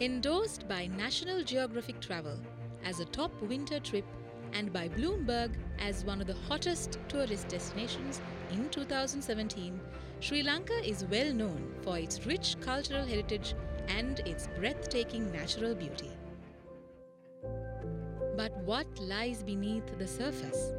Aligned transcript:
Endorsed 0.00 0.66
by 0.66 0.86
National 0.86 1.44
Geographic 1.44 2.00
Travel 2.00 2.38
as 2.86 3.00
a 3.00 3.04
top 3.04 3.30
winter 3.42 3.78
trip 3.78 4.06
and 4.54 4.72
by 4.72 4.88
Bloomberg 4.88 5.50
as 5.78 6.06
one 6.06 6.22
of 6.22 6.26
the 6.26 6.40
hottest 6.48 6.98
tourist 7.06 7.48
destinations 7.48 8.22
in 8.50 8.70
2017, 8.70 9.78
Sri 10.20 10.42
Lanka 10.42 10.72
is 10.88 11.04
well 11.10 11.30
known 11.34 11.74
for 11.82 11.98
its 11.98 12.24
rich 12.24 12.56
cultural 12.62 13.04
heritage 13.04 13.54
and 13.88 14.20
its 14.20 14.48
breathtaking 14.58 15.30
natural 15.32 15.74
beauty. 15.74 16.12
But 18.38 18.56
what 18.64 18.86
lies 19.00 19.42
beneath 19.42 19.98
the 19.98 20.08
surface? 20.08 20.72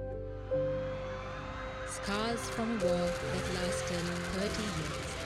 Scars 1.85 2.39
from 2.49 2.71
a 2.71 2.85
war 2.85 3.11
that 3.33 3.53
lasted 3.53 4.01
30 4.39 4.63
years. 4.63 5.21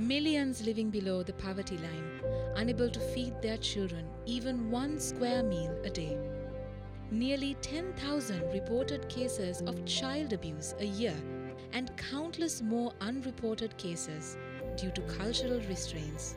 Millions 0.00 0.64
living 0.64 0.88
below 0.88 1.22
the 1.22 1.34
poverty 1.34 1.76
line, 1.76 2.19
unable 2.56 2.90
to 2.90 3.00
feed 3.00 3.40
their 3.40 3.58
children 3.58 4.06
even 4.26 4.70
one 4.70 4.98
square 4.98 5.42
meal 5.42 5.74
a 5.84 5.90
day. 5.90 6.18
Nearly 7.10 7.56
10,000 7.62 8.52
reported 8.52 9.08
cases 9.08 9.62
of 9.62 9.84
child 9.84 10.32
abuse 10.32 10.74
a 10.78 10.84
year, 10.84 11.16
and 11.72 11.90
countless 11.96 12.62
more 12.62 12.92
unreported 13.00 13.76
cases 13.76 14.36
due 14.76 14.92
to 14.92 15.00
cultural 15.02 15.60
restraints. 15.68 16.36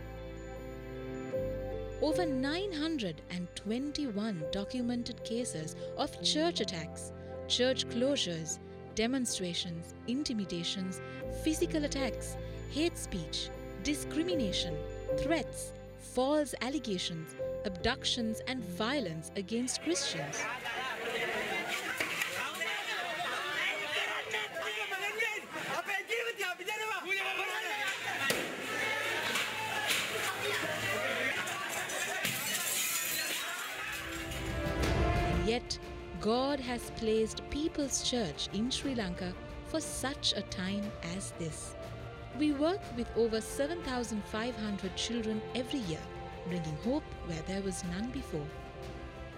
Over 2.02 2.26
921 2.26 4.44
documented 4.52 5.24
cases 5.24 5.76
of 5.98 6.20
church 6.22 6.60
attacks, 6.60 7.14
church 7.48 7.88
closures, 7.90 8.60
demonstrations, 8.96 9.94
intimidations, 10.08 11.00
physical 11.44 11.86
attacks, 11.86 12.36
hate 12.72 12.98
speech, 12.98 13.50
discrimination, 13.84 14.76
threats, 15.18 15.74
false 16.04 16.54
allegations, 16.62 17.36
abductions, 17.66 18.42
and 18.48 18.64
violence 18.64 19.32
against 19.36 19.82
Christians. 19.82 20.44
Yet, 35.46 35.78
God 36.20 36.60
has 36.60 36.92
placed 36.98 37.48
People's 37.50 38.10
Church 38.10 38.50
in 38.54 38.72
Sri 38.72 38.96
Lanka 38.96 39.34
for 39.68 39.80
such 39.80 40.34
a 40.36 40.42
time 40.44 40.84
as 41.16 41.32
this. 41.38 41.76
We 42.40 42.52
work 42.52 42.82
with 42.98 43.08
over 43.16 43.40
7,500 43.40 44.96
children 44.96 45.40
every 45.54 45.80
year, 45.82 46.00
bringing 46.48 46.78
hope 46.84 47.04
where 47.28 47.42
there 47.48 47.62
was 47.62 47.84
none 47.92 48.10
before. 48.10 48.48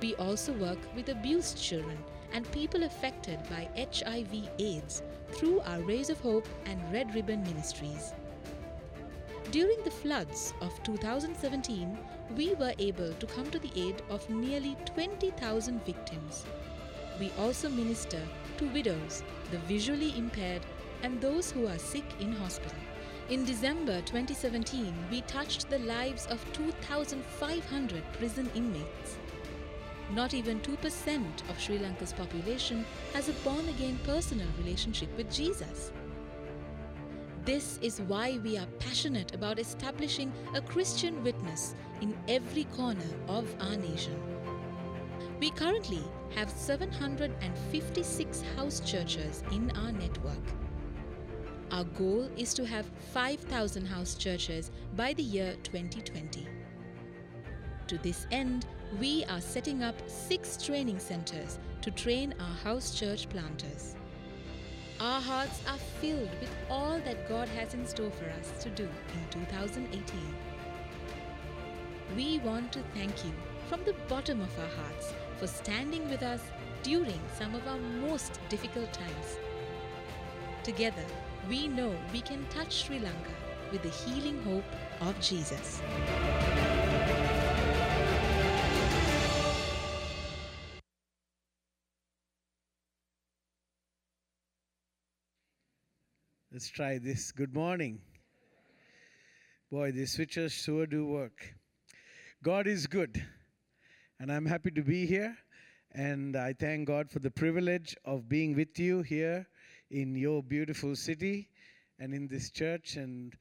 We 0.01 0.15
also 0.15 0.53
work 0.53 0.79
with 0.95 1.09
abused 1.09 1.61
children 1.61 1.97
and 2.31 2.49
people 2.51 2.83
affected 2.83 3.39
by 3.49 3.69
HIV 3.77 4.49
AIDS 4.59 5.03
through 5.31 5.59
our 5.61 5.81
Rays 5.81 6.09
of 6.09 6.21
Hope 6.21 6.47
and 6.65 6.79
Red 6.91 7.13
Ribbon 7.13 7.43
ministries. 7.43 8.13
During 9.51 9.77
the 9.83 9.91
floods 9.91 10.53
of 10.61 10.81
2017, 10.83 11.97
we 12.37 12.55
were 12.55 12.73
able 12.79 13.13
to 13.13 13.25
come 13.27 13.51
to 13.51 13.59
the 13.59 13.71
aid 13.75 14.01
of 14.09 14.29
nearly 14.29 14.77
20,000 14.85 15.85
victims. 15.85 16.45
We 17.19 17.31
also 17.39 17.69
minister 17.69 18.21
to 18.57 18.69
widows, 18.69 19.23
the 19.51 19.57
visually 19.59 20.17
impaired, 20.17 20.61
and 21.03 21.19
those 21.19 21.51
who 21.51 21.67
are 21.67 21.77
sick 21.77 22.05
in 22.19 22.31
hospital. 22.31 22.77
In 23.29 23.43
December 23.43 24.01
2017, 24.01 24.93
we 25.09 25.21
touched 25.21 25.69
the 25.69 25.79
lives 25.79 26.27
of 26.27 26.45
2,500 26.53 28.03
prison 28.13 28.49
inmates. 28.53 29.17
Not 30.13 30.35
even 30.35 30.59
2% 30.59 31.49
of 31.49 31.59
Sri 31.59 31.79
Lanka's 31.79 32.13
population 32.13 32.85
has 33.13 33.27
a 33.27 33.33
born 33.43 33.67
again 33.69 33.97
personal 34.03 34.47
relationship 34.59 35.09
with 35.17 35.31
Jesus. 35.33 35.91
This 37.45 37.79
is 37.81 38.01
why 38.01 38.39
we 38.43 38.57
are 38.57 38.67
passionate 38.79 39.33
about 39.33 39.59
establishing 39.59 40.31
a 40.53 40.61
Christian 40.61 41.23
witness 41.23 41.75
in 42.01 42.15
every 42.27 42.65
corner 42.75 43.09
of 43.27 43.53
our 43.59 43.75
nation. 43.75 44.19
We 45.39 45.51
currently 45.51 46.03
have 46.35 46.49
756 46.49 48.43
house 48.55 48.79
churches 48.79 49.43
in 49.51 49.71
our 49.77 49.91
network. 49.91 50.64
Our 51.71 51.83
goal 51.83 52.29
is 52.37 52.53
to 52.55 52.65
have 52.65 52.85
5,000 53.13 53.85
house 53.85 54.15
churches 54.15 54.71
by 54.95 55.13
the 55.13 55.23
year 55.23 55.55
2020. 55.63 56.47
To 57.87 57.97
this 57.97 58.27
end, 58.31 58.65
we 58.99 59.25
are 59.25 59.41
setting 59.41 59.83
up 59.83 59.95
six 60.07 60.63
training 60.63 60.99
centers 60.99 61.59
to 61.81 61.91
train 61.91 62.35
our 62.39 62.55
house 62.63 62.97
church 62.97 63.27
planters. 63.29 63.95
Our 64.99 65.19
hearts 65.19 65.59
are 65.67 65.77
filled 65.99 66.29
with 66.39 66.49
all 66.69 66.99
that 66.99 67.27
God 67.27 67.47
has 67.49 67.73
in 67.73 67.85
store 67.85 68.11
for 68.11 68.25
us 68.39 68.63
to 68.63 68.69
do 68.69 68.83
in 68.83 69.41
2018. 69.41 70.03
We 72.15 72.39
want 72.39 72.71
to 72.73 72.79
thank 72.93 73.25
you 73.25 73.31
from 73.67 73.83
the 73.83 73.95
bottom 74.07 74.39
of 74.39 74.59
our 74.59 74.83
hearts 74.83 75.13
for 75.37 75.47
standing 75.47 76.09
with 76.09 76.21
us 76.21 76.41
during 76.83 77.19
some 77.37 77.55
of 77.55 77.67
our 77.67 77.79
most 77.79 78.39
difficult 78.49 78.93
times. 78.93 79.39
Together, 80.63 81.03
we 81.49 81.67
know 81.67 81.95
we 82.11 82.21
can 82.21 82.43
touch 82.49 82.85
Sri 82.85 82.97
Lanka 82.99 83.31
with 83.71 83.83
the 83.83 83.89
healing 83.89 84.41
hope 84.43 84.63
of 85.01 85.19
Jesus. 85.19 85.81
Let's 96.51 96.69
try 96.69 96.97
this. 96.97 97.31
Good 97.31 97.53
morning. 97.53 97.99
Boy, 99.71 99.91
these 99.91 100.13
switches 100.13 100.53
sure 100.53 100.87
do 100.87 101.05
work. 101.05 101.53
God 102.41 102.65
is 102.65 102.87
good, 102.87 103.23
and 104.19 104.31
I'm 104.31 104.45
happy 104.45 104.71
to 104.71 104.81
be 104.81 105.05
here. 105.05 105.37
And 105.91 106.35
I 106.35 106.53
thank 106.53 106.87
God 106.87 107.11
for 107.11 107.19
the 107.19 107.31
privilege 107.31 107.95
of 108.03 108.27
being 108.27 108.55
with 108.55 108.79
you 108.79 109.01
here 109.01 109.47
in 109.91 110.15
your 110.15 110.41
beautiful 110.41 110.95
city 110.95 111.49
and 111.99 112.13
in 112.13 112.27
this 112.27 112.49
church. 112.49 112.95
And 112.95 113.33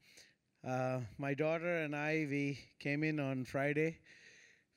uh, 0.67 1.01
my 1.19 1.35
daughter 1.35 1.79
and 1.79 1.95
I, 1.95 2.27
we 2.29 2.59
came 2.79 3.03
in 3.03 3.19
on 3.19 3.45
Friday. 3.45 3.99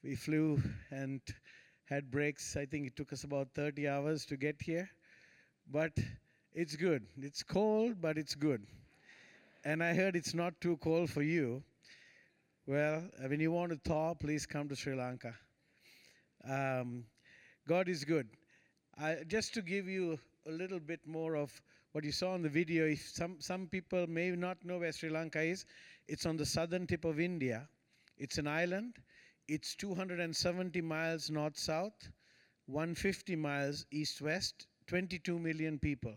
We 0.04 0.16
flew 0.16 0.62
and 0.92 1.22
had 1.86 2.12
breaks. 2.12 2.56
I 2.56 2.66
think 2.66 2.88
it 2.88 2.96
took 2.96 3.14
us 3.14 3.24
about 3.24 3.50
30 3.56 3.88
hours 3.88 4.26
to 4.26 4.38
get 4.38 4.62
here. 4.62 4.90
But 5.72 5.92
it's 6.54 6.76
good. 6.76 7.06
It's 7.22 7.44
cold, 7.44 8.02
but 8.02 8.18
it's 8.18 8.36
good. 8.36 8.66
And 9.66 9.84
I 9.84 9.94
heard 9.94 10.16
it's 10.16 10.34
not 10.34 10.60
too 10.62 10.78
cold 10.78 11.10
for 11.10 11.22
you. 11.22 11.64
Well, 12.66 13.04
uh, 13.24 13.28
when 13.28 13.40
you 13.40 13.52
want 13.52 13.72
to 13.72 13.78
thaw, 13.78 14.14
please 14.14 14.46
come 14.46 14.70
to 14.70 14.76
Sri 14.76 14.96
Lanka. 14.96 15.34
Um, 16.48 17.06
God 17.68 17.90
is 17.90 18.04
good. 18.04 18.28
I, 18.98 19.18
just 19.28 19.54
to 19.54 19.62
give 19.62 19.88
you 19.88 20.20
a 20.48 20.52
little 20.52 20.80
bit 20.80 21.06
more 21.06 21.36
of 21.36 21.62
what 21.92 22.04
you 22.04 22.12
saw 22.12 22.36
in 22.36 22.42
the 22.42 22.50
video, 22.50 22.86
if 22.86 23.08
some, 23.08 23.40
some 23.40 23.68
people 23.68 24.08
may 24.08 24.32
not 24.32 24.64
know 24.64 24.80
where 24.80 24.92
Sri 24.92 25.10
Lanka 25.10 25.42
is, 25.42 25.66
it's 26.08 26.26
on 26.26 26.38
the 26.38 26.46
southern 26.46 26.88
tip 26.88 27.06
of 27.06 27.20
India. 27.20 27.68
It's 28.18 28.38
an 28.38 28.48
island. 28.48 28.96
It's 29.48 29.76
270 29.76 30.82
miles 30.82 31.30
north 31.30 31.58
south, 31.58 32.10
150 32.68 33.36
miles 33.36 33.86
east 33.92 34.22
west, 34.22 34.68
22 34.88 35.40
million 35.40 35.80
people 35.80 36.16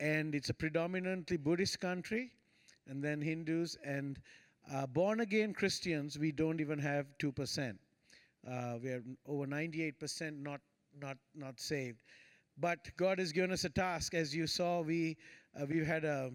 and 0.00 0.34
it's 0.34 0.50
a 0.50 0.54
predominantly 0.54 1.36
Buddhist 1.36 1.80
country, 1.80 2.32
and 2.88 3.02
then 3.02 3.20
Hindus 3.20 3.76
and 3.84 4.18
uh, 4.72 4.86
born 4.86 5.20
again 5.20 5.52
Christians. 5.54 6.18
We 6.18 6.32
don't 6.32 6.60
even 6.60 6.78
have 6.78 7.06
two 7.18 7.32
percent. 7.32 7.78
Uh, 8.48 8.74
we 8.82 8.90
are 8.90 9.02
over 9.26 9.46
98% 9.46 10.40
not 10.40 10.60
not 11.00 11.16
not 11.34 11.58
saved. 11.60 12.02
But 12.58 12.78
God 12.96 13.18
has 13.18 13.32
given 13.32 13.52
us 13.52 13.64
a 13.64 13.68
task. 13.68 14.14
As 14.14 14.34
you 14.34 14.46
saw, 14.46 14.80
we 14.80 15.16
uh, 15.60 15.66
we've 15.66 15.86
had 15.86 16.04
a. 16.04 16.32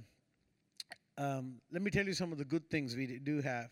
Um, 1.18 1.56
let 1.72 1.82
me 1.82 1.92
tell 1.92 2.06
you 2.06 2.14
some 2.14 2.32
of 2.32 2.38
the 2.38 2.46
good 2.46 2.70
things 2.70 2.96
we 2.96 3.20
do 3.20 3.42
have. 3.42 3.70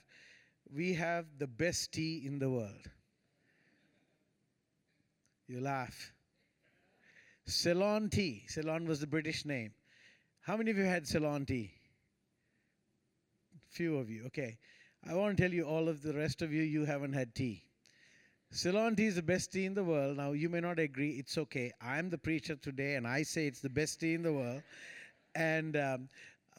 We 0.73 0.93
have 0.93 1.25
the 1.37 1.47
best 1.47 1.91
tea 1.91 2.23
in 2.25 2.37
the 2.39 2.49
world. 2.49 2.89
You 5.47 5.61
laugh. 5.61 6.13
Ceylon 7.45 8.09
tea. 8.09 8.43
Ceylon 8.47 8.85
was 8.87 8.99
the 8.99 9.07
British 9.07 9.45
name. 9.45 9.73
How 10.41 10.57
many 10.57 10.69
of 10.69 10.77
you 10.77 10.83
had 10.83 11.07
Ceylon 11.07 11.45
tea? 11.45 11.71
Few 13.67 13.97
of 13.97 14.09
you. 14.09 14.25
Okay. 14.27 14.57
I 15.07 15.13
want 15.13 15.37
to 15.37 15.43
tell 15.43 15.51
you, 15.51 15.63
all 15.63 15.87
of 15.87 16.01
the 16.01 16.13
rest 16.13 16.41
of 16.41 16.51
you, 16.51 16.61
you 16.61 16.85
haven't 16.85 17.13
had 17.13 17.33
tea. 17.33 17.63
Ceylon 18.51 18.95
tea 18.95 19.05
is 19.05 19.15
the 19.15 19.21
best 19.21 19.51
tea 19.51 19.65
in 19.65 19.75
the 19.75 19.83
world. 19.83 20.17
Now, 20.17 20.31
you 20.31 20.49
may 20.49 20.59
not 20.59 20.79
agree. 20.79 21.11
It's 21.11 21.37
okay. 21.37 21.71
I'm 21.81 22.09
the 22.09 22.17
preacher 22.17 22.55
today, 22.55 22.95
and 22.95 23.07
I 23.07 23.21
say 23.21 23.45
it's 23.45 23.59
the 23.59 23.69
best 23.69 23.99
tea 23.99 24.15
in 24.15 24.23
the 24.23 24.33
world. 24.33 24.63
And 25.35 25.77
um, 25.77 26.09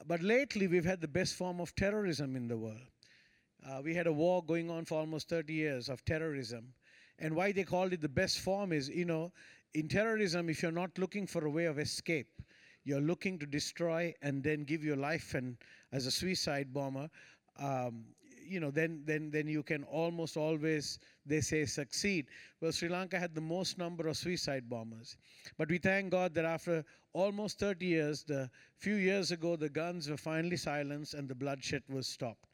but 0.07 0.23
lately, 0.23 0.69
we've 0.69 0.85
had 0.85 1.01
the 1.01 1.09
best 1.09 1.35
form 1.35 1.61
of 1.61 1.75
terrorism 1.75 2.37
in 2.37 2.47
the 2.47 2.57
world. 2.57 2.87
Uh, 3.69 3.81
we 3.83 3.95
had 3.95 4.07
a 4.07 4.13
war 4.13 4.43
going 4.43 4.71
on 4.71 4.85
for 4.85 4.99
almost 4.99 5.29
30 5.29 5.53
years 5.53 5.89
of 5.89 6.05
terrorism. 6.05 6.73
And 7.19 7.35
why 7.35 7.51
they 7.53 7.65
called 7.65 7.93
it 7.93 8.01
the 8.01 8.09
best 8.09 8.39
form 8.39 8.73
is, 8.73 8.89
you 8.89 9.05
know, 9.05 9.33
in 9.75 9.89
terrorism, 9.89 10.49
if 10.49 10.63
you're 10.63 10.73
not 10.73 10.97
looking 10.97 11.27
for 11.27 11.45
a 11.45 11.51
way 11.51 11.65
of 11.65 11.79
escape, 11.79 12.41
you're 12.85 13.01
looking 13.01 13.39
to 13.41 13.47
destroy 13.47 14.15
and 14.23 14.43
then 14.43 14.63
give 14.63 14.85
your 14.85 14.97
life 14.97 15.35
and 15.35 15.57
as 15.93 16.07
a 16.07 16.11
suicide 16.11 16.73
bomber 16.73 17.11
um, 17.59 18.05
you 18.51 18.61
know 18.61 18.71
then 18.71 19.03
then 19.05 19.31
then 19.31 19.47
you 19.47 19.63
can 19.63 19.85
almost 19.85 20.37
always 20.37 20.99
they 21.27 21.41
say 21.41 21.65
succeed. 21.65 22.27
Well 22.61 22.73
sri 22.73 22.89
lanka 22.89 23.19
had 23.19 23.35
the 23.35 23.41
most 23.41 23.79
number 23.79 24.09
of 24.09 24.17
suicide 24.17 24.69
bombers. 24.69 25.17
But 25.57 25.69
we 25.69 25.79
thank 25.79 26.11
god 26.11 26.35
that 26.35 26.45
after 26.45 26.85
almost 27.13 27.59
30 27.59 27.87
years 27.87 28.23
the 28.25 28.51
few 28.79 28.95
years 28.95 29.31
ago 29.31 29.57
the 29.57 29.69
guns 29.69 30.09
were 30.11 30.17
finally 30.17 30.57
silenced 30.57 31.15
and 31.15 31.29
the 31.29 31.35
bloodshed 31.35 31.83
was 31.89 32.07
stopped. 32.07 32.47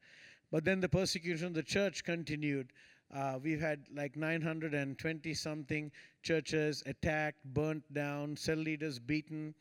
But 0.51 0.65
then 0.65 0.81
the 0.81 0.89
persecution 0.89 1.49
of 1.49 1.55
the 1.55 1.63
church 1.63 2.05
continued. 2.05 2.73
Uh, 3.15 3.39
we've 3.43 3.61
had 3.61 3.85
like 3.95 4.17
920 4.17 5.35
something 5.35 5.93
churches 6.23 6.83
attacked 6.87 7.45
burnt 7.45 7.85
down 7.93 8.37
cell 8.37 8.57
leaders 8.57 8.99
beaten 8.99 9.55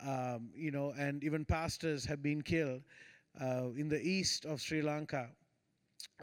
um, 0.00 0.50
you 0.54 0.70
know, 0.70 0.92
and 0.98 1.22
even 1.24 1.44
pastors 1.44 2.04
have 2.04 2.22
been 2.22 2.42
killed. 2.42 2.82
Uh, 3.40 3.68
in 3.76 3.88
the 3.88 4.00
east 4.00 4.44
of 4.44 4.60
Sri 4.60 4.80
Lanka, 4.80 5.28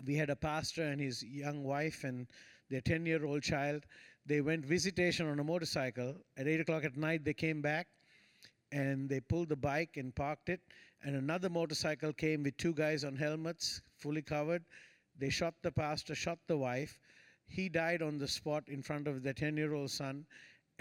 we 0.05 0.15
had 0.15 0.29
a 0.29 0.35
pastor 0.35 0.83
and 0.83 0.99
his 0.99 1.23
young 1.23 1.63
wife 1.63 2.03
and 2.03 2.27
their 2.69 2.81
10 2.81 3.05
year 3.05 3.25
old 3.25 3.43
child. 3.43 3.85
They 4.25 4.41
went 4.41 4.65
visitation 4.65 5.27
on 5.27 5.39
a 5.39 5.43
motorcycle. 5.43 6.15
At 6.37 6.47
8 6.47 6.61
o'clock 6.61 6.83
at 6.85 6.97
night, 6.97 7.23
they 7.23 7.33
came 7.33 7.61
back 7.61 7.87
and 8.71 9.09
they 9.09 9.19
pulled 9.19 9.49
the 9.49 9.55
bike 9.55 9.97
and 9.97 10.13
parked 10.15 10.49
it. 10.49 10.61
And 11.03 11.15
another 11.15 11.49
motorcycle 11.49 12.13
came 12.13 12.43
with 12.43 12.57
two 12.57 12.73
guys 12.73 13.03
on 13.03 13.15
helmets, 13.15 13.81
fully 13.97 14.21
covered. 14.21 14.63
They 15.17 15.29
shot 15.29 15.55
the 15.61 15.71
pastor, 15.71 16.15
shot 16.15 16.39
the 16.47 16.57
wife. 16.57 16.99
He 17.47 17.69
died 17.69 18.01
on 18.01 18.17
the 18.17 18.27
spot 18.27 18.63
in 18.67 18.81
front 18.81 19.07
of 19.07 19.23
their 19.23 19.33
10 19.33 19.57
year 19.57 19.73
old 19.73 19.91
son 19.91 20.25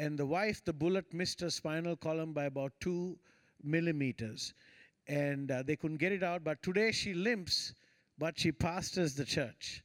and 0.00 0.18
the 0.18 0.24
wife, 0.24 0.64
the 0.64 0.72
bullet 0.72 1.12
missed 1.12 1.42
her 1.42 1.50
spinal 1.50 1.94
column 1.94 2.32
by 2.32 2.44
about 2.44 2.72
two 2.80 3.18
millimeters. 3.62 4.54
And 5.06 5.50
uh, 5.50 5.62
they 5.62 5.76
couldn't 5.76 5.98
get 5.98 6.10
it 6.10 6.22
out, 6.22 6.42
but 6.42 6.62
today 6.62 6.90
she 6.90 7.12
limps, 7.12 7.74
but 8.20 8.38
she 8.38 8.52
pastors 8.52 9.14
the 9.14 9.24
church. 9.24 9.82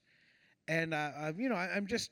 And, 0.67 0.93
uh, 0.93 1.31
you 1.37 1.47
know, 1.47 1.55
I, 1.55 1.69
I'm 1.73 1.87
just 1.87 2.11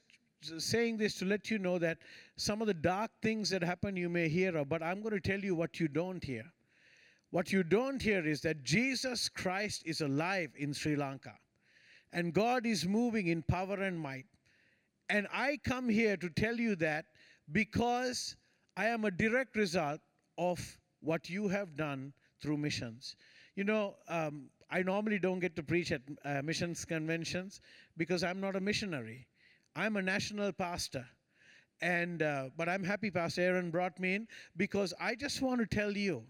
saying 0.57 0.97
this 0.97 1.15
to 1.15 1.25
let 1.25 1.51
you 1.51 1.59
know 1.59 1.77
that 1.79 1.97
some 2.37 2.61
of 2.61 2.67
the 2.67 2.73
dark 2.73 3.11
things 3.21 3.49
that 3.49 3.61
happen 3.61 3.97
you 3.97 4.09
may 4.09 4.29
hear 4.29 4.55
of, 4.57 4.69
but 4.69 4.81
I'm 4.81 5.01
going 5.01 5.13
to 5.13 5.19
tell 5.19 5.39
you 5.39 5.53
what 5.53 5.79
you 5.81 5.89
don't 5.89 6.23
hear. 6.23 6.45
What 7.31 7.51
you 7.51 7.63
don't 7.63 8.01
hear 8.01 8.25
is 8.25 8.41
that 8.41 8.63
Jesus 8.63 9.27
Christ 9.27 9.83
is 9.85 10.01
alive 10.01 10.51
in 10.55 10.73
Sri 10.73 10.95
Lanka, 10.95 11.33
and 12.13 12.33
God 12.33 12.65
is 12.65 12.87
moving 12.87 13.27
in 13.27 13.41
power 13.43 13.75
and 13.75 13.99
might. 13.99 14.25
And 15.09 15.27
I 15.33 15.57
come 15.65 15.89
here 15.89 16.15
to 16.15 16.29
tell 16.29 16.55
you 16.55 16.75
that 16.77 17.05
because 17.51 18.35
I 18.77 18.85
am 18.85 19.03
a 19.03 19.11
direct 19.11 19.55
result 19.55 19.99
of 20.37 20.59
what 21.01 21.29
you 21.29 21.49
have 21.49 21.75
done 21.75 22.13
through 22.41 22.57
missions. 22.57 23.15
You 23.55 23.65
know, 23.65 23.95
um, 24.07 24.49
I 24.73 24.81
normally 24.81 25.19
don't 25.19 25.39
get 25.39 25.55
to 25.57 25.63
preach 25.63 25.91
at 25.91 26.01
uh, 26.25 26.41
missions 26.41 26.83
conventions 26.83 27.61
because 27.95 28.23
I'm 28.23 28.41
not 28.41 28.55
a 28.55 28.59
missionary. 28.59 29.27
I'm 29.75 29.97
a 29.97 30.01
national 30.01 30.51
pastor. 30.51 31.05
And, 31.79 32.23
uh, 32.23 32.49
but 32.57 32.67
I'm 32.67 32.83
happy 32.83 33.11
Pastor 33.11 33.41
Aaron 33.41 33.69
brought 33.69 33.99
me 33.99 34.15
in 34.15 34.27
because 34.57 34.91
I 34.99 35.13
just 35.13 35.43
want 35.43 35.61
to 35.61 35.67
tell 35.67 35.95
you, 35.95 36.23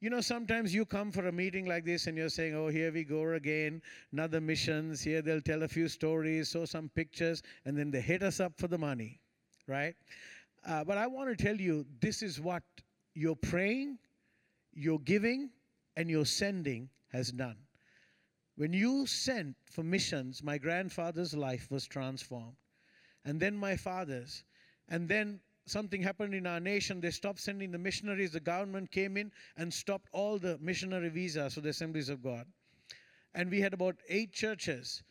you 0.00 0.10
know, 0.10 0.20
sometimes 0.20 0.74
you 0.74 0.84
come 0.84 1.12
for 1.12 1.28
a 1.28 1.32
meeting 1.32 1.66
like 1.66 1.84
this 1.84 2.08
and 2.08 2.18
you're 2.18 2.28
saying, 2.28 2.56
oh, 2.56 2.66
here 2.66 2.90
we 2.90 3.04
go 3.04 3.34
again, 3.34 3.80
another 4.12 4.40
missions. 4.40 5.00
Here 5.00 5.22
they'll 5.22 5.40
tell 5.40 5.62
a 5.62 5.68
few 5.68 5.86
stories, 5.86 6.50
show 6.50 6.64
some 6.64 6.88
pictures, 6.88 7.44
and 7.66 7.78
then 7.78 7.92
they 7.92 8.00
hit 8.00 8.24
us 8.24 8.40
up 8.40 8.58
for 8.58 8.66
the 8.66 8.78
money, 8.78 9.20
right? 9.68 9.94
Uh, 10.66 10.82
but 10.82 10.98
I 10.98 11.06
want 11.06 11.30
to 11.30 11.44
tell 11.44 11.56
you 11.56 11.86
this 12.00 12.20
is 12.20 12.40
what 12.40 12.64
you're 13.14 13.36
praying, 13.36 13.98
you're 14.74 14.98
giving, 14.98 15.50
and 15.96 16.10
your 16.10 16.24
sending 16.24 16.88
has 17.12 17.30
done. 17.30 17.56
When 18.56 18.72
you 18.72 19.06
sent 19.06 19.54
for 19.64 19.82
missions, 19.82 20.42
my 20.42 20.56
grandfather's 20.56 21.34
life 21.34 21.70
was 21.70 21.86
transformed. 21.86 22.56
And 23.24 23.38
then 23.38 23.56
my 23.56 23.76
father's. 23.76 24.44
And 24.88 25.08
then 25.08 25.40
something 25.66 26.02
happened 26.02 26.34
in 26.34 26.46
our 26.46 26.60
nation. 26.60 27.00
They 27.00 27.10
stopped 27.10 27.40
sending 27.40 27.70
the 27.70 27.78
missionaries. 27.78 28.32
The 28.32 28.40
government 28.40 28.90
came 28.90 29.18
in 29.18 29.30
and 29.56 29.72
stopped 29.72 30.08
all 30.12 30.38
the 30.38 30.58
missionary 30.58 31.10
visas 31.10 31.54
for 31.54 31.60
the 31.60 31.68
assemblies 31.68 32.08
of 32.08 32.22
God. 32.22 32.46
And 33.34 33.50
we 33.50 33.60
had 33.60 33.74
about 33.74 33.96
eight 34.08 34.32
churches 34.32 35.02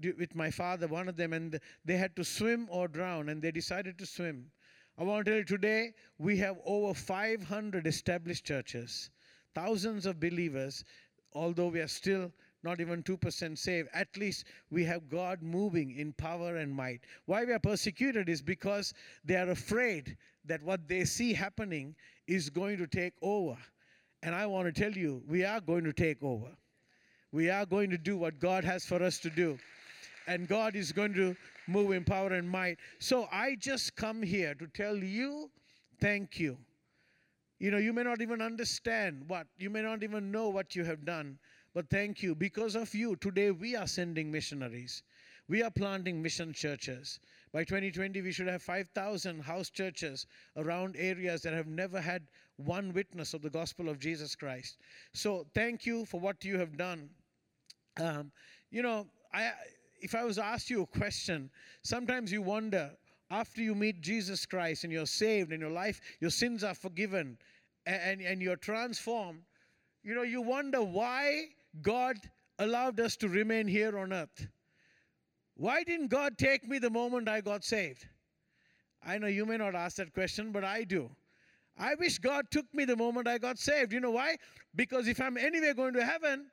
with 0.00 0.34
my 0.36 0.50
father, 0.50 0.86
one 0.86 1.08
of 1.08 1.16
them, 1.16 1.32
and 1.32 1.58
they 1.84 1.96
had 1.96 2.14
to 2.16 2.24
swim 2.24 2.68
or 2.70 2.86
drown, 2.86 3.28
and 3.28 3.42
they 3.42 3.50
decided 3.50 3.98
to 3.98 4.06
swim. 4.06 4.50
I 4.96 5.04
want 5.04 5.24
to 5.24 5.30
tell 5.30 5.38
you 5.38 5.44
today, 5.44 5.94
we 6.18 6.36
have 6.38 6.58
over 6.64 6.94
500 6.94 7.86
established 7.86 8.44
churches, 8.44 9.10
thousands 9.54 10.06
of 10.06 10.20
believers, 10.20 10.84
although 11.32 11.68
we 11.68 11.80
are 11.80 11.88
still 11.88 12.32
not 12.62 12.80
even 12.80 13.02
2% 13.02 13.58
saved. 13.58 13.88
At 13.92 14.16
least 14.16 14.44
we 14.70 14.84
have 14.84 15.08
God 15.08 15.42
moving 15.42 15.96
in 15.98 16.12
power 16.12 16.56
and 16.56 16.72
might. 16.74 17.00
Why 17.26 17.44
we 17.44 17.52
are 17.52 17.58
persecuted 17.58 18.28
is 18.28 18.42
because 18.42 18.94
they 19.24 19.36
are 19.36 19.50
afraid 19.50 20.16
that 20.44 20.62
what 20.62 20.88
they 20.88 21.04
see 21.04 21.32
happening 21.32 21.94
is 22.26 22.50
going 22.50 22.78
to 22.78 22.86
take 22.86 23.14
over. 23.22 23.56
And 24.22 24.34
I 24.34 24.46
want 24.46 24.72
to 24.72 24.80
tell 24.80 24.92
you, 24.92 25.22
we 25.28 25.44
are 25.44 25.60
going 25.60 25.84
to 25.84 25.92
take 25.92 26.22
over. 26.22 26.48
We 27.32 27.50
are 27.50 27.66
going 27.66 27.90
to 27.90 27.98
do 27.98 28.16
what 28.16 28.38
God 28.38 28.64
has 28.64 28.84
for 28.84 29.02
us 29.02 29.18
to 29.20 29.30
do. 29.30 29.58
And 30.26 30.46
God 30.46 30.76
is 30.76 30.92
going 30.92 31.14
to 31.14 31.34
move 31.66 31.90
in 31.90 32.04
power 32.04 32.32
and 32.32 32.48
might. 32.48 32.78
So 32.98 33.26
I 33.32 33.56
just 33.58 33.96
come 33.96 34.22
here 34.22 34.54
to 34.54 34.66
tell 34.68 34.96
you 34.96 35.50
thank 36.00 36.38
you. 36.38 36.58
You 37.58 37.70
know, 37.70 37.78
you 37.78 37.92
may 37.92 38.02
not 38.02 38.20
even 38.20 38.42
understand 38.42 39.24
what, 39.28 39.46
you 39.56 39.70
may 39.70 39.82
not 39.82 40.02
even 40.02 40.30
know 40.30 40.48
what 40.48 40.74
you 40.74 40.84
have 40.84 41.04
done, 41.04 41.38
but 41.74 41.88
thank 41.88 42.22
you. 42.22 42.34
Because 42.34 42.74
of 42.74 42.94
you, 42.94 43.16
today 43.16 43.50
we 43.50 43.76
are 43.76 43.86
sending 43.86 44.30
missionaries. 44.30 45.02
We 45.48 45.62
are 45.62 45.70
planting 45.70 46.22
mission 46.22 46.52
churches. 46.52 47.18
By 47.52 47.64
2020, 47.64 48.22
we 48.22 48.32
should 48.32 48.46
have 48.46 48.62
5,000 48.62 49.40
house 49.40 49.70
churches 49.70 50.26
around 50.56 50.96
areas 50.98 51.42
that 51.42 51.52
have 51.52 51.66
never 51.66 52.00
had 52.00 52.22
one 52.56 52.92
witness 52.92 53.34
of 53.34 53.42
the 53.42 53.50
gospel 53.50 53.88
of 53.88 53.98
Jesus 53.98 54.34
Christ. 54.34 54.78
So, 55.12 55.46
thank 55.54 55.84
you 55.84 56.04
for 56.04 56.20
what 56.20 56.44
you 56.44 56.58
have 56.58 56.76
done. 56.76 57.10
Um, 58.00 58.32
you 58.70 58.82
know, 58.82 59.06
I 59.34 59.52
if 60.00 60.14
I 60.14 60.24
was 60.24 60.38
asked 60.38 60.68
you 60.68 60.82
a 60.82 60.86
question, 60.86 61.50
sometimes 61.82 62.32
you 62.32 62.42
wonder 62.42 62.90
after 63.30 63.62
you 63.62 63.74
meet 63.74 64.00
Jesus 64.00 64.44
Christ 64.44 64.84
and 64.84 64.92
you're 64.92 65.06
saved 65.06 65.52
and 65.52 65.60
your 65.60 65.70
life, 65.70 66.00
your 66.20 66.30
sins 66.30 66.64
are 66.64 66.74
forgiven 66.74 67.38
and, 67.86 68.20
and 68.20 68.42
you're 68.42 68.56
transformed, 68.56 69.42
you 70.02 70.14
know, 70.14 70.22
you 70.22 70.42
wonder 70.42 70.82
why 70.82 71.44
God 71.80 72.16
allowed 72.58 73.00
us 73.00 73.16
to 73.16 73.28
remain 73.28 73.66
here 73.66 73.98
on 73.98 74.12
earth. 74.12 74.46
Why 75.56 75.82
didn't 75.84 76.08
God 76.08 76.38
take 76.38 76.68
me 76.68 76.78
the 76.78 76.90
moment 76.90 77.28
I 77.28 77.40
got 77.40 77.64
saved? 77.64 78.06
I 79.04 79.18
know 79.18 79.26
you 79.26 79.46
may 79.46 79.56
not 79.56 79.74
ask 79.74 79.96
that 79.96 80.12
question, 80.12 80.52
but 80.52 80.64
I 80.64 80.84
do. 80.84 81.10
I 81.78 81.94
wish 81.94 82.18
God 82.18 82.50
took 82.50 82.72
me 82.74 82.84
the 82.84 82.96
moment 82.96 83.26
I 83.26 83.38
got 83.38 83.58
saved. 83.58 83.92
You 83.92 84.00
know 84.00 84.10
why? 84.10 84.36
Because 84.76 85.08
if 85.08 85.20
I'm 85.20 85.36
anywhere 85.36 85.74
going 85.74 85.94
to 85.94 86.04
heaven, 86.04 86.46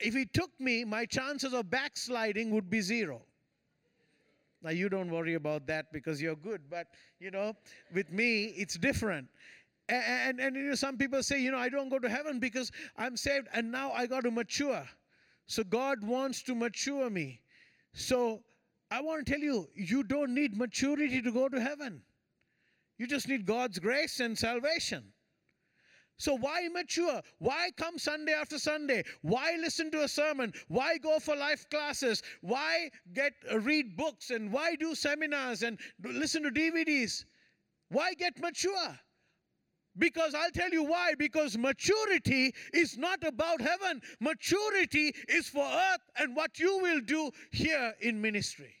if 0.00 0.14
he 0.14 0.24
took 0.24 0.50
me, 0.58 0.84
my 0.84 1.04
chances 1.04 1.52
of 1.52 1.70
backsliding 1.70 2.50
would 2.50 2.70
be 2.70 2.80
zero. 2.80 3.22
Now, 4.62 4.70
you 4.70 4.88
don't 4.88 5.10
worry 5.10 5.34
about 5.34 5.66
that 5.66 5.92
because 5.92 6.22
you're 6.22 6.36
good, 6.36 6.62
but 6.70 6.86
you 7.20 7.30
know, 7.30 7.54
with 7.92 8.10
me, 8.10 8.44
it's 8.56 8.78
different. 8.78 9.28
And, 9.88 10.04
and, 10.04 10.40
and, 10.40 10.56
you 10.56 10.62
know, 10.62 10.74
some 10.74 10.96
people 10.96 11.22
say, 11.22 11.40
you 11.40 11.50
know, 11.50 11.58
I 11.58 11.68
don't 11.68 11.90
go 11.90 11.98
to 11.98 12.08
heaven 12.08 12.38
because 12.38 12.72
I'm 12.96 13.16
saved 13.16 13.48
and 13.52 13.70
now 13.70 13.92
I 13.92 14.06
got 14.06 14.24
to 14.24 14.30
mature. 14.30 14.84
So 15.46 15.62
God 15.62 16.02
wants 16.02 16.42
to 16.44 16.54
mature 16.54 17.10
me. 17.10 17.40
So 17.92 18.42
I 18.90 19.00
want 19.00 19.26
to 19.26 19.32
tell 19.32 19.40
you, 19.40 19.68
you 19.74 20.02
don't 20.02 20.34
need 20.34 20.56
maturity 20.56 21.20
to 21.20 21.30
go 21.32 21.48
to 21.48 21.60
heaven. 21.60 22.02
You 22.96 23.06
just 23.06 23.28
need 23.28 23.44
God's 23.44 23.78
grace 23.78 24.20
and 24.20 24.38
salvation. 24.38 25.12
So, 26.16 26.36
why 26.36 26.68
mature? 26.68 27.20
Why 27.38 27.72
come 27.76 27.98
Sunday 27.98 28.32
after 28.32 28.56
Sunday? 28.56 29.02
Why 29.22 29.56
listen 29.60 29.90
to 29.90 30.04
a 30.04 30.08
sermon? 30.08 30.52
Why 30.68 30.96
go 30.96 31.18
for 31.18 31.34
life 31.34 31.68
classes? 31.70 32.22
Why 32.40 32.90
get 33.12 33.32
uh, 33.50 33.58
read 33.58 33.96
books 33.96 34.30
and 34.30 34.52
why 34.52 34.76
do 34.76 34.94
seminars 34.94 35.64
and 35.64 35.78
listen 36.04 36.44
to 36.44 36.50
DVDs? 36.50 37.24
Why 37.88 38.14
get 38.14 38.38
mature? 38.40 38.98
Because 39.96 40.34
I'll 40.34 40.50
tell 40.50 40.70
you 40.70 40.84
why. 40.84 41.14
Because 41.16 41.56
maturity 41.56 42.54
is 42.72 42.98
not 42.98 43.22
about 43.24 43.60
heaven, 43.60 44.00
maturity 44.20 45.14
is 45.28 45.48
for 45.48 45.64
earth 45.64 46.00
and 46.18 46.34
what 46.34 46.58
you 46.58 46.78
will 46.80 47.00
do 47.00 47.30
here 47.52 47.94
in 48.00 48.20
ministry. 48.20 48.74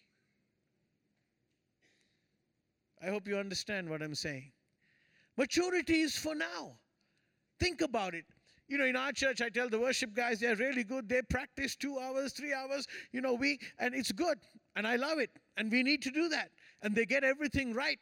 I 3.02 3.10
hope 3.10 3.28
you 3.28 3.36
understand 3.36 3.88
what 3.88 4.02
I'm 4.02 4.14
saying. 4.14 4.50
Maturity 5.36 6.00
is 6.00 6.16
for 6.16 6.34
now. 6.34 6.78
Think 7.60 7.82
about 7.82 8.14
it. 8.14 8.24
You 8.66 8.78
know, 8.78 8.86
in 8.86 8.96
our 8.96 9.12
church, 9.12 9.42
I 9.42 9.50
tell 9.50 9.68
the 9.68 9.78
worship 9.78 10.14
guys 10.14 10.40
they're 10.40 10.56
really 10.56 10.84
good. 10.84 11.08
They 11.08 11.20
practice 11.22 11.76
two 11.76 11.98
hours, 11.98 12.32
three 12.32 12.54
hours, 12.54 12.86
you 13.12 13.20
know, 13.20 13.34
we 13.34 13.58
and 13.78 13.94
it's 13.94 14.10
good. 14.10 14.38
And 14.74 14.86
I 14.86 14.96
love 14.96 15.18
it. 15.18 15.30
And 15.56 15.70
we 15.70 15.82
need 15.82 16.02
to 16.02 16.10
do 16.10 16.28
that. 16.30 16.50
And 16.82 16.94
they 16.94 17.04
get 17.04 17.24
everything 17.24 17.74
right. 17.74 17.98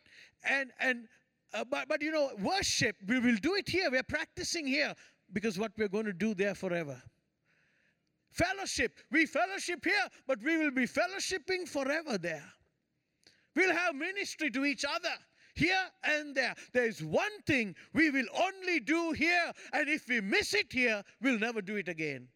And 0.48 0.70
and 0.78 1.08
uh, 1.54 1.64
but 1.64 1.88
but 1.88 2.02
you 2.02 2.10
know, 2.10 2.30
worship, 2.40 2.96
we 3.06 3.18
will 3.18 3.36
do 3.36 3.54
it 3.54 3.68
here. 3.68 3.90
We're 3.90 4.02
practicing 4.02 4.66
here 4.66 4.94
because 5.32 5.58
what 5.58 5.72
we're 5.76 5.88
going 5.88 6.06
to 6.06 6.12
do 6.12 6.34
there 6.34 6.54
forever. 6.54 7.00
Fellowship, 8.30 8.98
we 9.10 9.26
fellowship 9.26 9.84
here, 9.84 10.08
but 10.26 10.42
we 10.42 10.56
will 10.56 10.70
be 10.70 10.86
fellowshipping 10.86 11.68
forever 11.68 12.16
there. 12.16 12.44
We'll 13.54 13.74
have 13.74 13.94
ministry 13.94 14.50
to 14.50 14.64
each 14.64 14.84
other 14.84 15.14
here 15.54 15.84
and 16.04 16.34
there. 16.34 16.54
There's 16.72 17.02
one 17.02 17.42
thing 17.46 17.74
we 17.92 18.10
will 18.10 18.26
only 18.34 18.80
do 18.80 19.12
here, 19.12 19.52
and 19.74 19.88
if 19.88 20.08
we 20.08 20.22
miss 20.22 20.54
it 20.54 20.72
here, 20.72 21.02
we'll 21.20 21.38
never 21.38 21.60
do 21.60 21.76
it 21.76 21.88
again. 21.88 22.28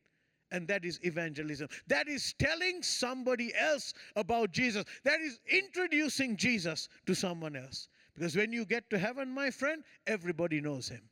And 0.51 0.69
that 0.69 0.85
is 0.85 1.01
evangelism. 1.03 1.69
That 1.89 2.09
is 2.09 2.35
telling 2.39 2.83
somebody 2.83 3.53
else 3.59 3.95
about 4.15 4.53
Jesus. 4.53 4.85
That 5.05 5.21
is 5.21 5.41
introducing 5.51 6.37
Jesus 6.37 6.89
to 7.07 7.15
someone 7.15 7.57
else. 7.57 7.89
Because 8.17 8.35
when 8.35 8.53
you 8.53 8.65
get 8.65 8.89
to 8.91 8.99
heaven, 8.99 9.29
my 9.29 9.51
friend, 9.51 9.85
everybody 10.07 10.61
knows 10.61 10.89
him. 10.89 11.03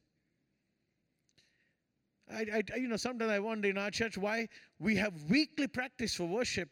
I, 2.33 2.63
I, 2.73 2.77
you 2.77 2.89
know, 2.89 2.97
sometimes 2.97 3.31
I 3.31 3.39
wonder 3.39 3.69
in 3.69 3.77
our 3.77 3.91
church 3.91 4.17
why 4.17 4.49
we 4.79 4.97
have 4.97 5.13
weekly 5.29 5.67
practice 5.67 6.15
for 6.15 6.25
worship, 6.25 6.71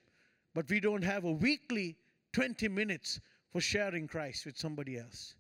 but 0.55 0.69
we 0.71 0.81
don't 0.81 1.05
have 1.05 1.25
a 1.25 1.33
weekly 1.33 1.97
20 2.33 2.69
minutes 2.69 3.21
for 3.51 3.61
sharing 3.61 4.09
Christ 4.09 4.47
with 4.47 4.57
somebody 4.57 4.99
else. 4.99 5.35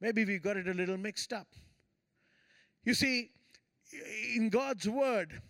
Maybe 0.00 0.24
we 0.24 0.38
got 0.38 0.56
it 0.56 0.68
a 0.68 0.74
little 0.74 0.96
mixed 0.96 1.32
up. 1.32 1.48
You 2.84 2.94
see, 2.94 3.30
in 4.36 4.48
God's 4.48 4.88
word, 4.88 5.40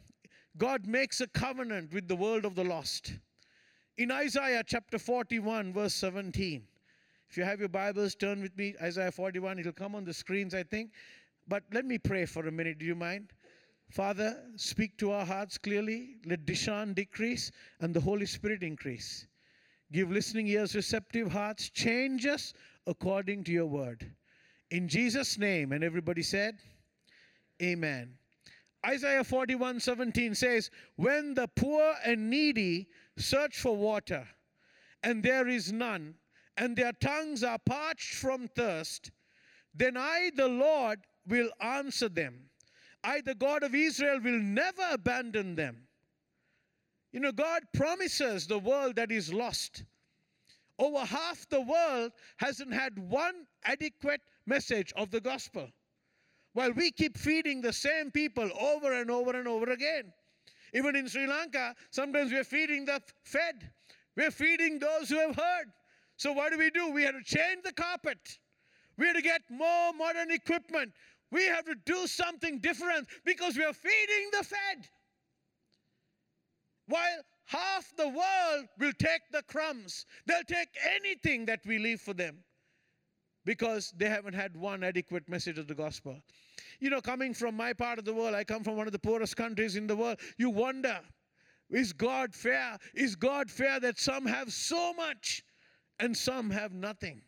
God 0.57 0.87
makes 0.87 1.21
a 1.21 1.27
covenant 1.27 1.93
with 1.93 2.09
the 2.09 2.17
world 2.17 2.47
of 2.47 2.55
the 2.55 2.65
lost. 2.65 3.13
In 3.99 4.11
Isaiah 4.11 4.63
chapter 4.67 4.99
41, 4.99 5.75
verse 5.75 5.95
17, 5.95 6.67
if 7.29 7.37
you 7.37 7.45
have 7.45 7.61
your 7.61 7.69
Bibles, 7.69 8.15
turn 8.15 8.41
with 8.41 8.57
me, 8.57 8.75
Isaiah 8.81 9.13
41. 9.13 9.59
It'll 9.59 9.73
come 9.73 9.95
on 9.95 10.05
the 10.05 10.15
screens, 10.15 10.55
I 10.55 10.63
think. 10.63 10.91
But 11.49 11.65
let 11.73 11.85
me 11.85 11.99
pray 11.99 12.27
for 12.27 12.47
a 12.47 12.53
minute. 12.53 12.79
Do 12.79 12.87
you 12.87 12.95
mind? 12.95 13.33
Father, 13.91 14.43
speak 14.57 14.97
to 14.99 15.13
our 15.13 15.25
hearts 15.25 15.59
clearly. 15.59 16.17
Let 16.25 16.45
Dishan 16.45 16.95
decrease 16.95 17.53
and 17.81 17.95
the 17.95 18.01
Holy 18.01 18.27
Spirit 18.27 18.63
increase. 18.63 19.27
Give 19.93 20.11
listening 20.11 20.49
ears, 20.49 20.75
receptive 20.75 21.31
hearts. 21.31 21.71
Change 21.71 22.27
us 22.27 22.53
according 22.87 23.45
to 23.45 23.53
your 23.53 23.67
word. 23.67 24.11
In 24.71 24.89
Jesus' 24.89 25.39
name. 25.39 25.73
And 25.73 25.85
everybody 25.85 26.23
said, 26.23 26.59
Amen. 27.63 28.15
Isaiah 28.85 29.25
41 29.25 29.81
17 29.81 30.35
says, 30.35 30.71
When 30.97 31.35
the 31.35 31.49
poor 31.49 31.95
and 32.05 32.31
needy 32.31 32.89
search 33.17 33.59
for 33.59 33.77
water, 33.77 34.27
and 35.03 35.23
there 35.23 35.49
is 35.49 35.73
none, 35.73 36.15
and 36.57 36.77
their 36.77 36.93
tongues 36.93 37.43
are 37.43 37.59
parched 37.59 38.15
from 38.15 38.49
thirst, 38.49 39.11
then 39.75 39.97
I, 39.97 40.31
the 40.35 40.49
Lord, 40.49 41.01
will 41.27 41.51
answer 41.61 42.09
them. 42.09 42.51
I, 43.05 43.21
the 43.21 43.35
God 43.35 43.63
of 43.63 43.75
Israel, 43.75 44.21
will 44.21 44.41
never 44.41 44.83
abandon 44.91 45.55
them. 45.55 45.87
You 47.13 47.21
know, 47.21 47.33
God 47.33 47.63
promises 47.73 48.47
the 48.47 48.59
world 48.59 48.97
that 48.97 49.13
is 49.13 49.33
lost. 49.33 49.85
Over 50.79 51.05
half 51.05 51.49
the 51.49 51.61
world 51.61 52.13
hasn't 52.37 52.73
had 52.73 52.99
one 52.99 53.47
adequate 53.65 54.21
message 54.47 54.93
of 54.97 55.11
the 55.11 55.21
gospel. 55.21 55.69
While 56.53 56.73
we 56.73 56.91
keep 56.91 57.17
feeding 57.17 57.61
the 57.61 57.73
same 57.73 58.11
people 58.11 58.51
over 58.59 58.93
and 58.93 59.11
over 59.11 59.39
and 59.39 59.49
over 59.49 59.71
again. 59.71 60.13
Even 60.75 60.97
in 60.97 61.09
Sri 61.09 61.27
Lanka, 61.27 61.75
sometimes 61.91 62.33
we're 62.33 62.45
feeding 62.45 62.85
the 62.85 63.01
fed. 63.25 63.71
We're 64.17 64.31
feeding 64.31 64.79
those 64.79 65.09
who 65.09 65.19
have 65.19 65.37
heard. 65.37 65.73
So 66.17 66.33
what 66.33 66.53
do 66.53 66.59
we 66.59 66.71
do? 66.71 66.91
We 66.91 67.03
had 67.03 67.13
to 67.13 67.23
change 67.23 67.63
the 67.65 67.73
carpet. 67.73 68.39
We 68.97 69.07
had 69.07 69.17
to 69.17 69.23
get 69.23 69.43
more 69.51 69.93
modern 69.93 70.31
equipment. 70.31 70.93
We 71.31 71.45
have 71.47 71.65
to 71.67 71.75
do 71.85 72.07
something 72.07 72.61
different 72.61 73.09
because 73.25 73.57
we 73.57 73.65
are 73.65 73.73
feeding 73.73 74.31
the 74.33 74.45
fed. 74.45 74.89
While 76.89 77.23
half 77.45 77.93
the 77.97 78.09
world 78.09 78.69
will 78.79 78.93
take 78.99 79.23
the 79.33 79.43
crumbs, 79.43 80.07
they'll 80.25 80.45
take 80.45 80.69
anything 80.95 81.45
that 81.47 81.61
we 81.67 81.79
leave 81.79 82.01
for 82.01 82.15
them 82.15 82.39
because 83.45 83.93
they 83.97 84.09
haven't 84.09 84.35
had 84.35 84.57
one 84.57 84.83
adequate 84.83 85.29
message 85.29 85.59
of 85.59 85.67
the 85.67 85.75
gospel. 85.75 86.21
You 86.81 86.91
know, 86.91 87.01
coming 87.01 87.35
from 87.35 87.57
my 87.57 87.73
part 87.73 87.99
of 87.99 88.05
the 88.05 88.15
world, 88.15 88.35
I 88.35 88.45
come 88.45 88.65
from 88.65 88.77
one 88.77 88.87
of 88.87 88.93
the 88.93 88.99
poorest 88.99 89.37
countries 89.37 89.77
in 89.77 89.87
the 89.87 89.97
world. 89.97 90.19
You 90.39 90.51
wonder, 90.51 91.01
is 91.71 91.93
God 91.93 92.35
fair? 92.35 92.79
Is 92.95 93.17
God 93.17 93.51
fair 93.51 93.81
that 93.81 93.99
some 93.99 94.27
have 94.27 94.53
so 94.53 94.93
much 94.95 95.43
and 95.99 96.17
some 96.17 96.51
have 96.51 96.73
nothing? 96.73 97.23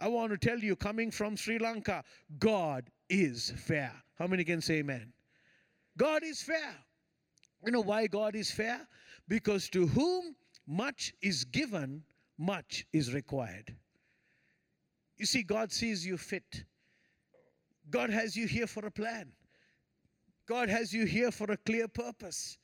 I 0.00 0.08
want 0.08 0.32
to 0.32 0.38
tell 0.38 0.58
you, 0.58 0.76
coming 0.76 1.10
from 1.10 1.36
Sri 1.36 1.58
Lanka, 1.58 2.04
God 2.38 2.90
is 3.08 3.52
fair. 3.56 3.92
How 4.18 4.26
many 4.26 4.44
can 4.44 4.60
say 4.60 4.76
amen? 4.76 5.12
God 5.96 6.22
is 6.22 6.42
fair. 6.42 6.74
You 7.64 7.72
know 7.72 7.80
why 7.80 8.06
God 8.06 8.34
is 8.34 8.50
fair? 8.50 8.86
Because 9.28 9.68
to 9.70 9.86
whom 9.86 10.36
much 10.66 11.14
is 11.22 11.44
given, 11.44 12.02
much 12.38 12.86
is 12.92 13.14
required. 13.14 13.74
You 15.16 15.26
see, 15.26 15.42
God 15.42 15.72
sees 15.72 16.04
you 16.04 16.18
fit. 16.18 16.64
God 17.90 18.10
has 18.10 18.36
you 18.36 18.46
here 18.46 18.66
for 18.66 18.84
a 18.84 18.90
plan. 18.90 19.32
God 20.46 20.68
has 20.68 20.92
you 20.92 21.06
here 21.06 21.30
for 21.30 21.50
a 21.50 21.56
clear 21.56 21.88
purpose. 21.88 22.58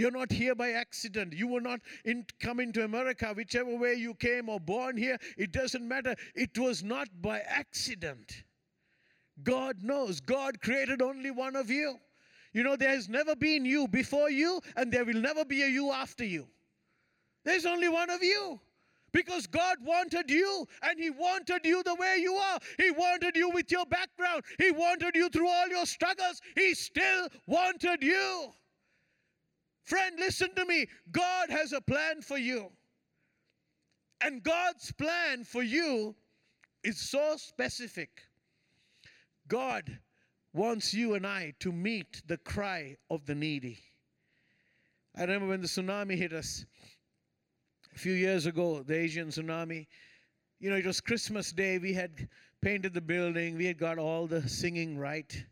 You're 0.00 0.10
not 0.10 0.32
here 0.32 0.54
by 0.54 0.70
accident. 0.70 1.34
You 1.34 1.46
were 1.46 1.60
not 1.60 1.80
in, 2.06 2.24
coming 2.40 2.72
to 2.72 2.84
America, 2.84 3.34
whichever 3.36 3.76
way 3.76 3.92
you 3.96 4.14
came 4.14 4.48
or 4.48 4.58
born 4.58 4.96
here, 4.96 5.18
it 5.36 5.52
doesn't 5.52 5.86
matter. 5.86 6.16
It 6.34 6.58
was 6.58 6.82
not 6.82 7.08
by 7.20 7.40
accident. 7.40 8.44
God 9.42 9.82
knows. 9.82 10.18
God 10.18 10.62
created 10.62 11.02
only 11.02 11.30
one 11.30 11.54
of 11.54 11.68
you. 11.68 11.98
You 12.54 12.62
know, 12.62 12.76
there 12.76 12.88
has 12.88 13.10
never 13.10 13.36
been 13.36 13.66
you 13.66 13.88
before 13.88 14.30
you, 14.30 14.62
and 14.74 14.90
there 14.90 15.04
will 15.04 15.20
never 15.20 15.44
be 15.44 15.64
a 15.64 15.66
you 15.66 15.92
after 15.92 16.24
you. 16.24 16.48
There's 17.44 17.66
only 17.66 17.90
one 17.90 18.08
of 18.08 18.22
you. 18.22 18.58
Because 19.12 19.46
God 19.46 19.76
wanted 19.84 20.30
you, 20.30 20.66
and 20.82 20.98
He 20.98 21.10
wanted 21.10 21.60
you 21.64 21.82
the 21.82 21.96
way 21.96 22.16
you 22.20 22.36
are. 22.36 22.58
He 22.78 22.90
wanted 22.90 23.36
you 23.36 23.50
with 23.50 23.70
your 23.70 23.84
background. 23.84 24.44
He 24.58 24.70
wanted 24.70 25.14
you 25.14 25.28
through 25.28 25.48
all 25.48 25.68
your 25.68 25.84
struggles. 25.84 26.40
He 26.56 26.72
still 26.72 27.28
wanted 27.46 28.02
you. 28.02 28.54
Friend, 29.84 30.14
listen 30.18 30.54
to 30.54 30.64
me. 30.64 30.86
God 31.10 31.50
has 31.50 31.72
a 31.72 31.80
plan 31.80 32.22
for 32.22 32.38
you. 32.38 32.70
And 34.22 34.42
God's 34.42 34.92
plan 34.92 35.44
for 35.44 35.62
you 35.62 36.14
is 36.84 36.98
so 36.98 37.36
specific. 37.36 38.22
God 39.48 39.98
wants 40.52 40.92
you 40.92 41.14
and 41.14 41.26
I 41.26 41.54
to 41.60 41.72
meet 41.72 42.22
the 42.26 42.36
cry 42.38 42.96
of 43.08 43.24
the 43.26 43.34
needy. 43.34 43.78
I 45.16 45.22
remember 45.22 45.48
when 45.48 45.60
the 45.60 45.66
tsunami 45.66 46.16
hit 46.16 46.32
us 46.32 46.64
a 47.94 47.98
few 47.98 48.12
years 48.12 48.46
ago, 48.46 48.82
the 48.82 48.96
Asian 48.96 49.28
tsunami. 49.28 49.86
You 50.60 50.70
know, 50.70 50.76
it 50.76 50.86
was 50.86 51.00
Christmas 51.00 51.52
Day. 51.52 51.78
We 51.78 51.94
had 51.94 52.28
painted 52.62 52.92
the 52.92 53.00
building, 53.00 53.56
we 53.56 53.66
had 53.66 53.78
got 53.78 53.98
all 53.98 54.26
the 54.26 54.46
singing 54.46 54.98
right, 54.98 55.44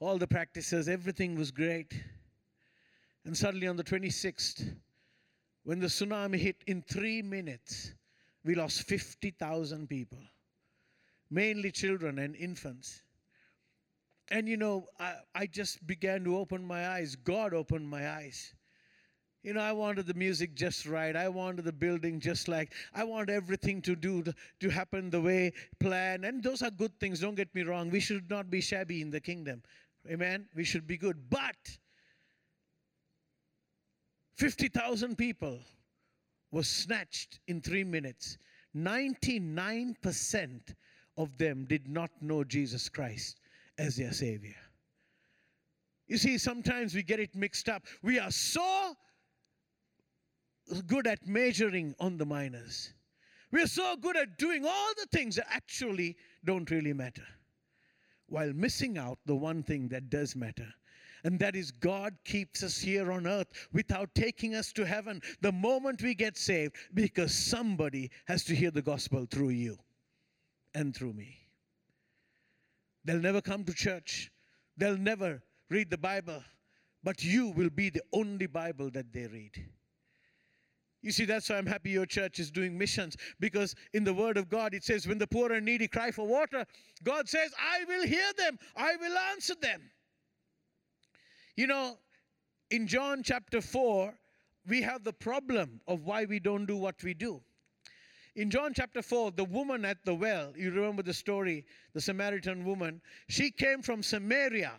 all 0.00 0.18
the 0.18 0.26
practices, 0.26 0.88
everything 0.88 1.34
was 1.34 1.50
great. 1.50 1.94
And 3.24 3.36
suddenly 3.36 3.66
on 3.66 3.76
the 3.76 3.84
26th, 3.84 4.74
when 5.64 5.78
the 5.78 5.86
tsunami 5.86 6.38
hit 6.38 6.56
in 6.66 6.82
three 6.82 7.22
minutes, 7.22 7.92
we 8.44 8.54
lost 8.54 8.82
50,000 8.88 9.88
people, 9.88 10.18
mainly 11.30 11.70
children 11.70 12.18
and 12.18 12.34
infants. 12.34 13.02
And 14.30 14.48
you 14.48 14.56
know, 14.56 14.86
I, 14.98 15.16
I 15.34 15.46
just 15.46 15.86
began 15.86 16.24
to 16.24 16.38
open 16.38 16.64
my 16.64 16.88
eyes. 16.88 17.16
God 17.16 17.52
opened 17.52 17.88
my 17.88 18.08
eyes. 18.08 18.54
You 19.42 19.54
know, 19.54 19.60
I 19.60 19.72
wanted 19.72 20.06
the 20.06 20.14
music 20.14 20.54
just 20.54 20.86
right. 20.86 21.16
I 21.16 21.28
wanted 21.28 21.64
the 21.64 21.72
building 21.72 22.20
just 22.20 22.46
like. 22.46 22.74
I 22.94 23.04
want 23.04 23.30
everything 23.30 23.80
to 23.82 23.96
do 23.96 24.22
to 24.60 24.68
happen 24.68 25.10
the 25.10 25.20
way 25.20 25.52
planned. 25.78 26.24
And 26.24 26.42
those 26.42 26.62
are 26.62 26.70
good 26.70 26.98
things. 27.00 27.20
Don't 27.20 27.34
get 27.34 27.54
me 27.54 27.62
wrong. 27.62 27.90
We 27.90 28.00
should 28.00 28.28
not 28.28 28.50
be 28.50 28.60
shabby 28.60 29.00
in 29.00 29.10
the 29.10 29.20
kingdom. 29.20 29.62
Amen. 30.10 30.46
We 30.54 30.64
should 30.64 30.86
be 30.86 30.98
good. 30.98 31.30
But 31.30 31.78
50,000 34.40 35.18
people 35.18 35.60
were 36.50 36.62
snatched 36.62 37.40
in 37.46 37.60
3 37.60 37.84
minutes. 37.84 38.38
99% 38.74 40.60
of 41.18 41.36
them 41.36 41.66
did 41.66 41.88
not 41.88 42.10
know 42.22 42.42
Jesus 42.42 42.88
Christ 42.88 43.38
as 43.76 43.96
their 43.96 44.12
Savior. 44.12 44.56
You 46.06 46.16
see, 46.16 46.38
sometimes 46.38 46.94
we 46.94 47.02
get 47.02 47.20
it 47.20 47.36
mixed 47.36 47.68
up. 47.68 47.84
We 48.02 48.18
are 48.18 48.30
so 48.30 48.96
good 50.86 51.06
at 51.06 51.26
measuring 51.26 51.94
on 52.00 52.16
the 52.16 52.24
minors. 52.24 52.94
We're 53.52 53.66
so 53.66 53.94
good 53.96 54.16
at 54.16 54.38
doing 54.38 54.64
all 54.64 54.92
the 54.96 55.08
things 55.12 55.36
that 55.36 55.48
actually 55.50 56.16
don't 56.46 56.70
really 56.70 56.94
matter, 56.94 57.26
while 58.26 58.54
missing 58.54 58.96
out 58.96 59.18
the 59.26 59.36
one 59.36 59.62
thing 59.62 59.88
that 59.88 60.08
does 60.08 60.34
matter, 60.34 60.72
And 61.24 61.38
that 61.40 61.56
is 61.56 61.70
God 61.70 62.14
keeps 62.24 62.62
us 62.62 62.78
here 62.78 63.12
on 63.12 63.26
earth 63.26 63.48
without 63.72 64.14
taking 64.14 64.54
us 64.54 64.72
to 64.72 64.86
heaven 64.86 65.20
the 65.40 65.52
moment 65.52 66.02
we 66.02 66.14
get 66.14 66.36
saved 66.36 66.76
because 66.94 67.34
somebody 67.34 68.10
has 68.26 68.44
to 68.44 68.54
hear 68.54 68.70
the 68.70 68.82
gospel 68.82 69.26
through 69.30 69.50
you 69.50 69.78
and 70.74 70.94
through 70.94 71.12
me. 71.12 71.36
They'll 73.04 73.20
never 73.20 73.40
come 73.40 73.64
to 73.64 73.72
church, 73.72 74.30
they'll 74.76 74.96
never 74.96 75.42
read 75.70 75.90
the 75.90 75.98
Bible, 75.98 76.42
but 77.02 77.24
you 77.24 77.48
will 77.48 77.70
be 77.70 77.90
the 77.90 78.02
only 78.12 78.46
Bible 78.46 78.90
that 78.90 79.12
they 79.12 79.26
read. 79.26 79.52
You 81.02 81.12
see, 81.12 81.24
that's 81.24 81.48
why 81.48 81.56
I'm 81.56 81.66
happy 81.66 81.90
your 81.90 82.04
church 82.04 82.38
is 82.38 82.50
doing 82.50 82.76
missions 82.76 83.16
because 83.38 83.74
in 83.94 84.04
the 84.04 84.12
Word 84.12 84.36
of 84.36 84.50
God 84.50 84.74
it 84.74 84.84
says, 84.84 85.06
when 85.06 85.16
the 85.16 85.26
poor 85.26 85.52
and 85.52 85.64
needy 85.64 85.88
cry 85.88 86.10
for 86.10 86.26
water, 86.26 86.66
God 87.02 87.28
says, 87.28 87.52
I 87.58 87.84
will 87.84 88.06
hear 88.06 88.32
them, 88.36 88.58
I 88.76 88.96
will 88.96 89.16
answer 89.32 89.54
them. 89.60 89.80
You 91.60 91.66
know, 91.66 91.98
in 92.70 92.86
John 92.86 93.22
chapter 93.22 93.60
4, 93.60 94.14
we 94.66 94.80
have 94.80 95.04
the 95.04 95.12
problem 95.12 95.82
of 95.86 96.06
why 96.06 96.24
we 96.24 96.40
don't 96.40 96.64
do 96.64 96.74
what 96.74 97.02
we 97.04 97.12
do. 97.12 97.42
In 98.34 98.48
John 98.48 98.72
chapter 98.72 99.02
4, 99.02 99.32
the 99.32 99.44
woman 99.44 99.84
at 99.84 100.02
the 100.06 100.14
well, 100.14 100.54
you 100.56 100.70
remember 100.70 101.02
the 101.02 101.12
story, 101.12 101.66
the 101.92 102.00
Samaritan 102.00 102.64
woman, 102.64 103.02
she 103.28 103.50
came 103.50 103.82
from 103.82 104.02
Samaria. 104.02 104.72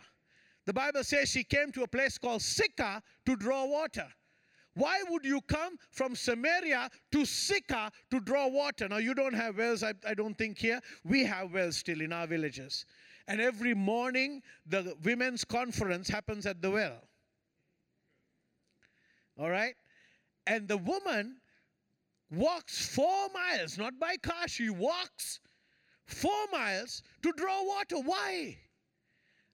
The 0.64 0.72
Bible 0.72 1.04
says 1.04 1.28
she 1.28 1.44
came 1.44 1.70
to 1.70 1.84
a 1.84 1.86
place 1.86 2.18
called 2.18 2.42
Sychar 2.42 3.00
to 3.26 3.36
draw 3.36 3.64
water. 3.64 4.08
Why 4.74 5.04
would 5.08 5.24
you 5.24 5.40
come 5.42 5.76
from 5.92 6.16
Samaria 6.16 6.90
to 7.12 7.24
Sychar 7.24 7.90
to 8.10 8.18
draw 8.18 8.48
water? 8.48 8.88
Now, 8.88 8.96
you 8.96 9.14
don't 9.14 9.34
have 9.34 9.56
wells, 9.56 9.84
I, 9.84 9.92
I 10.04 10.14
don't 10.14 10.36
think 10.36 10.58
here. 10.58 10.80
We 11.04 11.24
have 11.26 11.52
wells 11.52 11.76
still 11.76 12.00
in 12.00 12.12
our 12.12 12.26
villages. 12.26 12.86
And 13.32 13.40
every 13.40 13.72
morning, 13.72 14.42
the 14.66 14.94
women's 15.04 15.42
conference 15.42 16.06
happens 16.06 16.44
at 16.44 16.60
the 16.60 16.70
well. 16.70 17.00
All 19.38 19.48
right? 19.48 19.74
And 20.46 20.68
the 20.68 20.76
woman 20.76 21.38
walks 22.30 22.94
four 22.94 23.30
miles, 23.32 23.78
not 23.78 23.98
by 23.98 24.16
car, 24.18 24.46
she 24.48 24.68
walks 24.68 25.40
four 26.04 26.46
miles 26.52 27.02
to 27.22 27.32
draw 27.32 27.64
water. 27.64 28.00
Why? 28.00 28.58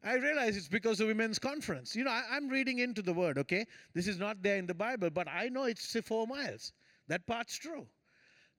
I 0.03 0.15
realize 0.15 0.57
it's 0.57 0.67
because 0.67 0.99
of 0.99 1.07
women's 1.07 1.39
conference. 1.39 1.95
You 1.95 2.03
know, 2.03 2.11
I, 2.11 2.37
am 2.37 2.49
reading 2.49 2.81
into 2.81 3.01
the 3.01 3.13
word, 3.13 3.39
okay? 3.39 3.65
This 3.95 4.09
is 4.09 4.19
not 4.19 4.43
there 4.43 4.57
in 4.57 4.67
the 4.67 4.75
Bible, 4.75 5.11
but 5.11 5.29
I 5.29 5.51
know 5.51 5.67
it's 5.67 5.97
four 6.05 6.27
miles. 6.27 6.73
That 7.07 7.25
part's 7.29 7.57
true. 7.57 7.87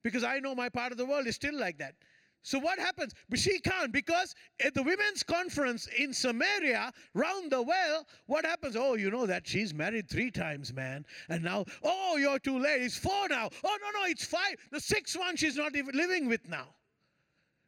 Because 0.02 0.24
I 0.24 0.40
know 0.40 0.56
my 0.56 0.70
part 0.70 0.94
of 0.94 0.98
the 0.98 1.06
world 1.06 1.28
is 1.28 1.36
still 1.36 1.60
like 1.60 1.78
that. 1.80 1.96
So 2.42 2.58
what 2.58 2.80
happens? 2.80 3.14
But 3.30 3.40
she 3.40 3.60
can't 3.60 3.92
because 3.92 4.34
at 4.64 4.74
the 4.74 4.84
women's 4.84 5.24
conference 5.24 5.88
in 5.88 6.14
Samaria, 6.14 6.92
round 7.14 7.52
the 7.52 7.62
well, 7.62 8.08
what 8.28 8.46
happens? 8.46 8.76
Oh, 8.78 8.96
you 8.96 9.12
know 9.12 9.26
that 9.26 9.48
she's 9.48 9.74
married 9.74 10.10
three 10.10 10.32
times, 10.32 10.74
man. 10.74 11.06
And 11.28 11.44
now, 11.44 11.66
oh, 11.84 12.18
you're 12.18 12.40
too 12.40 12.58
late. 12.58 12.82
It's 12.82 12.98
four 12.98 13.28
now. 13.30 13.50
Oh, 13.64 13.78
no, 13.82 14.00
no, 14.00 14.06
it's 14.08 14.26
five. 14.26 14.56
The 14.72 14.80
sixth 14.80 15.18
one 15.18 15.36
she's 15.36 15.58
not 15.58 15.76
even 15.76 15.96
living 15.96 16.28
with 16.28 16.48
now. 16.48 16.76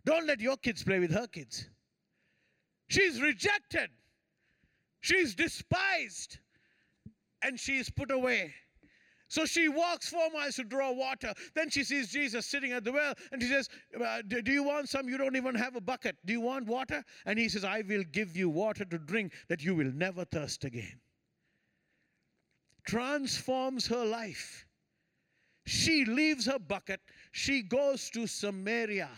Don't 0.06 0.25
let 0.25 0.40
your 0.40 0.58
kids 0.58 0.84
play 0.84 1.00
with 1.00 1.12
her 1.12 1.28
kids. 1.28 1.70
She's 2.88 3.22
rejected. 3.22 3.90
She's 5.01 5.36
despised. 5.36 6.40
And 7.44 7.60
she's 7.60 7.90
put 7.90 8.12
away. 8.12 8.54
So 9.32 9.46
she 9.46 9.70
walks 9.70 10.10
four 10.10 10.30
miles 10.32 10.58
to 10.58 10.66
draw 10.66 10.92
water. 10.92 11.34
Then 11.56 11.70
she 11.70 11.86
sees 11.86 12.12
Jesus 12.12 12.46
sitting 12.46 12.74
at 12.74 12.84
the 12.84 12.92
well 12.92 13.14
and 13.32 13.42
she 13.42 13.48
says, 13.48 13.70
uh, 14.06 14.22
Do 14.28 14.52
you 14.52 14.62
want 14.62 14.90
some? 14.90 15.08
You 15.08 15.18
don't 15.18 15.38
even 15.38 15.56
have 15.56 15.78
a 15.78 15.80
bucket. 15.80 16.18
Do 16.26 16.34
you 16.34 16.42
want 16.42 16.68
water? 16.68 17.02
And 17.26 17.40
he 17.40 17.48
says, 17.48 17.64
I 17.64 17.82
will 17.88 18.04
give 18.12 18.36
you 18.36 18.50
water 18.50 18.84
to 18.84 18.98
drink 18.98 19.32
that 19.48 19.64
you 19.64 19.74
will 19.74 19.90
never 19.94 20.26
thirst 20.26 20.66
again. 20.66 21.00
Transforms 22.86 23.88
her 23.88 24.04
life. 24.04 24.66
She 25.66 26.04
leaves 26.04 26.46
her 26.48 26.60
bucket. 26.60 27.00
She 27.32 27.62
goes 27.62 28.10
to 28.10 28.28
Samaria. 28.28 29.12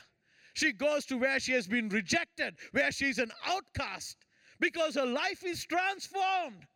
She 0.54 0.74
goes 0.74 1.08
to 1.08 1.18
where 1.18 1.40
she 1.40 1.54
has 1.54 1.66
been 1.66 1.90
rejected, 1.90 2.54
where 2.72 2.92
she's 2.92 3.18
an 3.18 3.32
outcast, 3.48 4.18
because 4.60 4.94
her 4.94 5.08
life 5.08 5.44
is 5.44 5.66
transformed. 5.66 6.68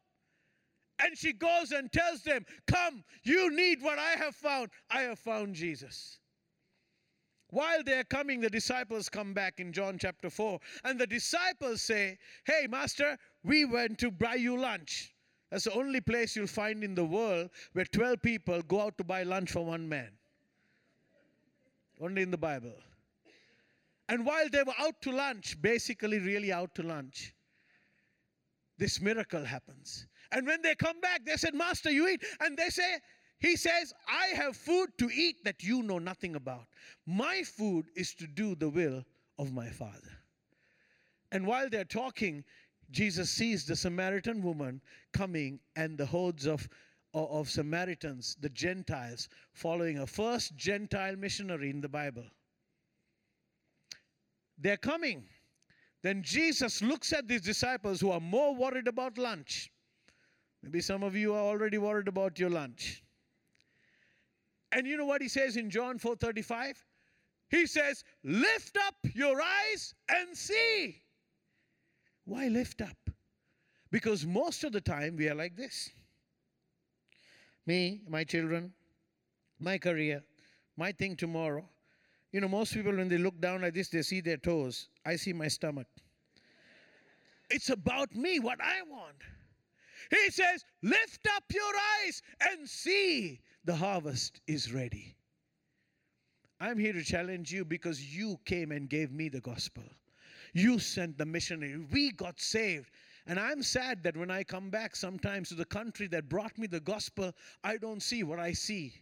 And 1.03 1.17
she 1.17 1.33
goes 1.33 1.71
and 1.71 1.91
tells 1.91 2.23
them, 2.23 2.45
Come, 2.65 3.03
you 3.23 3.55
need 3.55 3.81
what 3.81 3.99
I 3.99 4.11
have 4.11 4.35
found. 4.35 4.69
I 4.89 5.01
have 5.01 5.19
found 5.19 5.55
Jesus. 5.55 6.19
While 7.49 7.83
they're 7.83 8.03
coming, 8.03 8.41
the 8.41 8.49
disciples 8.49 9.07
come 9.07 9.33
back 9.33 9.59
in 9.59 9.71
John 9.71 9.97
chapter 9.99 10.29
4. 10.29 10.59
And 10.83 10.99
the 10.99 11.07
disciples 11.07 11.81
say, 11.81 12.17
Hey, 12.45 12.67
Master, 12.69 13.17
we 13.43 13.65
went 13.65 13.99
to 13.99 14.11
buy 14.11 14.35
you 14.35 14.57
lunch. 14.57 15.13
That's 15.49 15.63
the 15.63 15.73
only 15.73 16.01
place 16.01 16.35
you'll 16.35 16.47
find 16.47 16.83
in 16.83 16.93
the 16.93 17.05
world 17.05 17.49
where 17.71 17.85
12 17.85 18.21
people 18.21 18.61
go 18.63 18.81
out 18.81 18.97
to 18.97 19.03
buy 19.03 19.23
lunch 19.23 19.51
for 19.51 19.63
one 19.63 19.87
man. 19.87 20.09
Only 22.01 22.21
in 22.21 22.31
the 22.31 22.37
Bible. 22.37 22.75
And 24.09 24.25
while 24.25 24.49
they 24.49 24.63
were 24.63 24.73
out 24.79 25.01
to 25.03 25.11
lunch, 25.11 25.61
basically, 25.61 26.19
really 26.19 26.51
out 26.51 26.75
to 26.75 26.83
lunch, 26.83 27.33
this 28.77 29.01
miracle 29.01 29.43
happens. 29.43 30.07
And 30.31 30.45
when 30.45 30.61
they 30.61 30.75
come 30.75 30.99
back, 30.99 31.25
they 31.25 31.37
said, 31.37 31.53
Master, 31.53 31.91
you 31.91 32.07
eat. 32.07 32.23
And 32.39 32.57
they 32.57 32.69
say, 32.69 32.99
He 33.39 33.55
says, 33.55 33.93
I 34.07 34.35
have 34.35 34.55
food 34.55 34.89
to 34.97 35.09
eat 35.13 35.43
that 35.45 35.63
you 35.63 35.83
know 35.83 35.99
nothing 35.99 36.35
about. 36.35 36.67
My 37.05 37.43
food 37.43 37.85
is 37.95 38.13
to 38.15 38.27
do 38.27 38.55
the 38.55 38.69
will 38.69 39.03
of 39.39 39.53
my 39.53 39.69
Father. 39.69 40.17
And 41.31 41.45
while 41.45 41.69
they're 41.69 41.83
talking, 41.83 42.43
Jesus 42.91 43.29
sees 43.29 43.65
the 43.65 43.75
Samaritan 43.75 44.41
woman 44.41 44.81
coming 45.13 45.59
and 45.75 45.97
the 45.97 46.05
hordes 46.05 46.45
of, 46.45 46.67
of 47.13 47.49
Samaritans, 47.49 48.37
the 48.39 48.49
Gentiles, 48.49 49.29
following 49.53 49.99
a 49.99 50.07
first 50.07 50.55
Gentile 50.55 51.15
missionary 51.15 51.69
in 51.69 51.81
the 51.81 51.89
Bible. 51.89 52.23
They're 54.57 54.77
coming. 54.77 55.25
Then 56.01 56.23
Jesus 56.23 56.81
looks 56.81 57.11
at 57.11 57.27
these 57.27 57.41
disciples 57.41 57.99
who 57.99 58.11
are 58.11 58.19
more 58.19 58.55
worried 58.55 58.87
about 58.87 59.17
lunch 59.17 59.71
Maybe 60.67 60.81
some 60.81 61.01
of 61.01 61.15
you 61.15 61.33
are 61.33 61.43
already 61.43 61.77
worried 61.77 62.09
about 62.09 62.37
your 62.37 62.49
lunch. 62.49 63.01
And 64.73 64.85
you 64.85 64.97
know 64.97 65.05
what 65.05 65.21
he 65.21 65.29
says 65.29 65.55
in 65.55 65.69
John 65.69 65.97
4:35? 65.97 66.85
He 67.47 67.65
says, 67.65 68.03
"Lift 68.21 68.75
up 68.75 68.97
your 69.13 69.41
eyes 69.41 69.95
and 70.09 70.37
see." 70.37 71.03
Why 72.25 72.49
lift 72.49 72.81
up? 72.81 73.09
Because 73.91 74.25
most 74.25 74.65
of 74.65 74.73
the 74.73 74.81
time 74.81 75.15
we 75.15 75.29
are 75.29 75.35
like 75.35 75.55
this. 75.55 75.89
Me, 77.65 78.01
my 78.05 78.25
children, 78.25 78.73
my 79.59 79.77
career, 79.77 80.21
my 80.75 80.91
thing 80.91 81.15
tomorrow. 81.15 81.69
You 82.33 82.41
know, 82.41 82.49
most 82.49 82.73
people, 82.73 82.93
when 82.93 83.07
they 83.07 83.17
look 83.17 83.39
down 83.39 83.61
like 83.61 83.73
this, 83.73 83.87
they 83.87 84.01
see 84.01 84.19
their 84.19 84.35
toes. 84.35 84.89
I 85.05 85.15
see 85.15 85.31
my 85.31 85.47
stomach. 85.47 85.87
It's 87.49 87.69
about 87.69 88.13
me, 88.13 88.41
what 88.41 88.59
I 88.59 88.81
want. 88.81 89.23
He 90.09 90.29
says, 90.31 90.63
Lift 90.81 91.27
up 91.35 91.43
your 91.53 91.73
eyes 92.03 92.21
and 92.49 92.67
see 92.67 93.41
the 93.65 93.75
harvest 93.75 94.41
is 94.47 94.73
ready. 94.73 95.15
I'm 96.59 96.79
here 96.79 96.93
to 96.93 97.03
challenge 97.03 97.51
you 97.51 97.65
because 97.65 98.15
you 98.15 98.39
came 98.45 98.71
and 98.71 98.89
gave 98.89 99.11
me 99.11 99.29
the 99.29 99.41
gospel. 99.41 99.83
You 100.53 100.79
sent 100.79 101.17
the 101.17 101.25
missionary. 101.25 101.77
We 101.91 102.11
got 102.11 102.39
saved. 102.39 102.89
And 103.27 103.39
I'm 103.39 103.61
sad 103.61 104.01
that 104.03 104.15
when 104.17 104.31
I 104.31 104.43
come 104.43 104.69
back 104.69 104.95
sometimes 104.95 105.49
to 105.49 105.55
the 105.55 105.65
country 105.65 106.07
that 106.07 106.29
brought 106.29 106.57
me 106.57 106.65
the 106.65 106.79
gospel, 106.79 107.33
I 107.63 107.77
don't 107.77 108.01
see 108.01 108.23
what 108.23 108.39
I 108.39 108.53
see. 108.53 108.93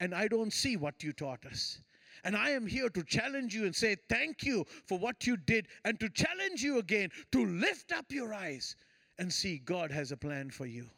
And 0.00 0.14
I 0.14 0.26
don't 0.26 0.52
see 0.52 0.76
what 0.76 1.02
you 1.02 1.12
taught 1.12 1.46
us. 1.46 1.80
And 2.24 2.36
I 2.36 2.50
am 2.50 2.66
here 2.66 2.88
to 2.90 3.02
challenge 3.04 3.54
you 3.54 3.64
and 3.64 3.74
say 3.74 3.96
thank 4.08 4.44
you 4.44 4.66
for 4.86 4.98
what 4.98 5.26
you 5.26 5.36
did 5.36 5.68
and 5.84 5.98
to 6.00 6.08
challenge 6.08 6.62
you 6.62 6.78
again 6.78 7.10
to 7.30 7.46
lift 7.46 7.92
up 7.92 8.06
your 8.10 8.34
eyes 8.34 8.76
and 9.22 9.32
see 9.32 9.58
God 9.58 9.92
has 9.92 10.10
a 10.10 10.16
plan 10.16 10.50
for 10.50 10.66
you. 10.66 10.90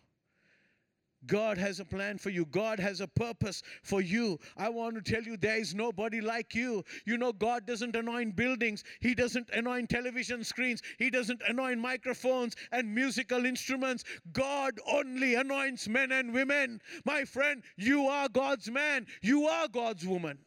God 1.27 1.59
has 1.59 1.79
a 1.79 1.85
plan 1.85 2.17
for 2.17 2.31
you. 2.31 2.47
God 2.47 2.81
has 2.81 3.03
a 3.03 3.07
purpose 3.07 3.63
for 3.83 4.01
you. 4.01 4.39
I 4.57 4.71
want 4.71 4.95
to 4.95 5.03
tell 5.03 5.23
you 5.23 5.37
there 5.37 5.59
is 5.59 5.75
nobody 5.75 6.23
like 6.23 6.55
you. 6.55 6.83
You 7.05 7.19
know, 7.19 7.35
God 7.35 7.67
doesn't 7.67 7.95
anoint 7.95 8.35
buildings, 8.35 8.83
He 9.01 9.15
doesn't 9.15 9.51
anoint 9.51 9.91
television 9.91 10.43
screens, 10.43 10.81
He 10.99 11.11
doesn't 11.11 11.43
anoint 11.47 11.81
microphones 11.81 12.57
and 12.73 12.95
musical 12.95 13.45
instruments. 13.45 14.05
God 14.33 14.81
only 14.91 15.35
anoints 15.35 15.87
men 15.87 16.11
and 16.11 16.33
women. 16.33 16.81
My 17.05 17.27
friend, 17.27 17.63
you 17.77 18.07
are 18.07 18.31
God's 18.31 18.71
man, 18.71 19.07
you 19.21 19.47
are 19.49 19.69
God's 19.69 20.07
woman. 20.07 20.39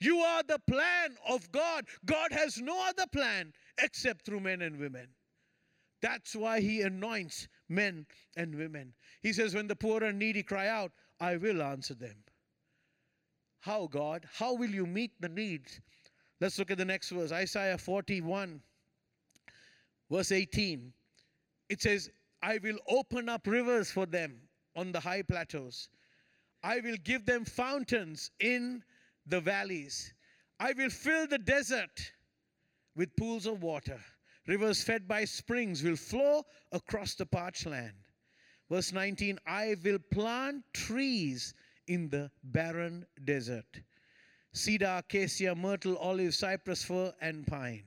You 0.00 0.18
are 0.18 0.42
the 0.42 0.60
plan 0.68 1.16
of 1.26 1.50
God. 1.50 1.86
God 2.04 2.30
has 2.32 2.58
no 2.58 2.78
other 2.88 3.06
plan 3.06 3.54
except 3.78 4.26
through 4.26 4.40
men 4.40 4.60
and 4.60 4.78
women. 4.78 5.08
That's 6.02 6.34
why 6.34 6.60
he 6.60 6.82
anoints 6.82 7.48
men 7.68 8.06
and 8.36 8.54
women. 8.54 8.94
He 9.22 9.32
says, 9.32 9.54
When 9.54 9.66
the 9.66 9.76
poor 9.76 10.02
and 10.02 10.18
needy 10.18 10.42
cry 10.42 10.68
out, 10.68 10.92
I 11.20 11.36
will 11.36 11.62
answer 11.62 11.94
them. 11.94 12.16
How, 13.60 13.86
God? 13.86 14.26
How 14.32 14.54
will 14.54 14.70
you 14.70 14.86
meet 14.86 15.12
the 15.20 15.28
needs? 15.28 15.80
Let's 16.40 16.58
look 16.58 16.70
at 16.70 16.78
the 16.78 16.84
next 16.84 17.10
verse 17.10 17.32
Isaiah 17.32 17.76
41, 17.76 18.62
verse 20.10 20.32
18. 20.32 20.92
It 21.68 21.82
says, 21.82 22.10
I 22.42 22.58
will 22.62 22.78
open 22.88 23.28
up 23.28 23.46
rivers 23.46 23.90
for 23.90 24.06
them 24.06 24.40
on 24.74 24.92
the 24.92 25.00
high 25.00 25.22
plateaus. 25.22 25.90
I 26.62 26.80
will 26.80 26.96
give 27.04 27.26
them 27.26 27.44
fountains 27.44 28.30
in 28.40 28.82
the 29.26 29.40
valleys. 29.40 30.14
I 30.58 30.72
will 30.72 30.90
fill 30.90 31.26
the 31.26 31.38
desert 31.38 32.12
with 32.96 33.14
pools 33.16 33.46
of 33.46 33.62
water. 33.62 34.00
Rivers 34.50 34.82
fed 34.82 35.06
by 35.06 35.26
springs 35.26 35.84
will 35.84 35.94
flow 35.94 36.44
across 36.72 37.14
the 37.14 37.24
parched 37.24 37.66
land. 37.66 37.94
Verse 38.68 38.92
19 38.92 39.38
I 39.46 39.76
will 39.84 40.00
plant 40.10 40.64
trees 40.72 41.54
in 41.86 42.08
the 42.08 42.32
barren 42.42 43.06
desert 43.24 43.80
cedar, 44.52 44.96
acacia, 44.98 45.54
myrtle, 45.54 45.96
olive, 45.98 46.34
cypress, 46.34 46.82
fir, 46.82 47.14
and 47.20 47.46
pine. 47.46 47.84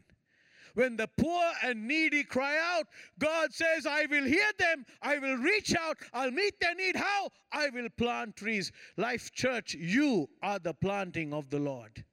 When 0.73 0.95
the 0.95 1.09
poor 1.17 1.51
and 1.63 1.85
needy 1.85 2.23
cry 2.23 2.57
out, 2.57 2.87
God 3.19 3.53
says, 3.53 3.85
I 3.85 4.05
will 4.05 4.23
hear 4.23 4.51
them, 4.57 4.85
I 5.01 5.17
will 5.17 5.35
reach 5.35 5.75
out, 5.75 5.97
I'll 6.13 6.31
meet 6.31 6.61
their 6.61 6.75
need. 6.75 6.95
How? 6.95 7.29
I 7.51 7.71
will 7.71 7.89
plant 7.97 8.37
trees. 8.37 8.71
Life 8.95 9.33
Church, 9.33 9.73
you 9.73 10.29
are 10.41 10.59
the 10.59 10.73
planting 10.73 11.33
of 11.33 11.49
the 11.49 11.59
Lord. 11.59 12.05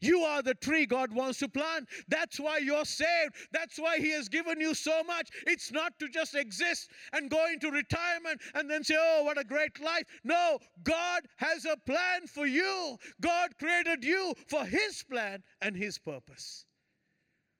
You 0.00 0.20
are 0.20 0.42
the 0.42 0.54
tree 0.54 0.86
God 0.86 1.12
wants 1.12 1.38
to 1.40 1.48
plant. 1.48 1.88
That's 2.08 2.40
why 2.40 2.58
you're 2.58 2.84
saved. 2.84 3.34
That's 3.52 3.78
why 3.78 3.98
He 3.98 4.10
has 4.12 4.28
given 4.28 4.60
you 4.60 4.74
so 4.74 5.02
much. 5.02 5.28
It's 5.46 5.70
not 5.70 5.98
to 5.98 6.08
just 6.08 6.34
exist 6.34 6.90
and 7.12 7.30
go 7.30 7.46
into 7.52 7.70
retirement 7.70 8.40
and 8.54 8.70
then 8.70 8.82
say, 8.82 8.96
oh, 8.98 9.24
what 9.24 9.38
a 9.38 9.44
great 9.44 9.80
life. 9.80 10.04
No, 10.24 10.58
God 10.82 11.22
has 11.36 11.66
a 11.66 11.76
plan 11.86 12.26
for 12.26 12.46
you. 12.46 12.96
God 13.20 13.50
created 13.58 14.04
you 14.04 14.34
for 14.48 14.64
His 14.64 15.04
plan 15.10 15.42
and 15.60 15.76
His 15.76 15.98
purpose. 15.98 16.64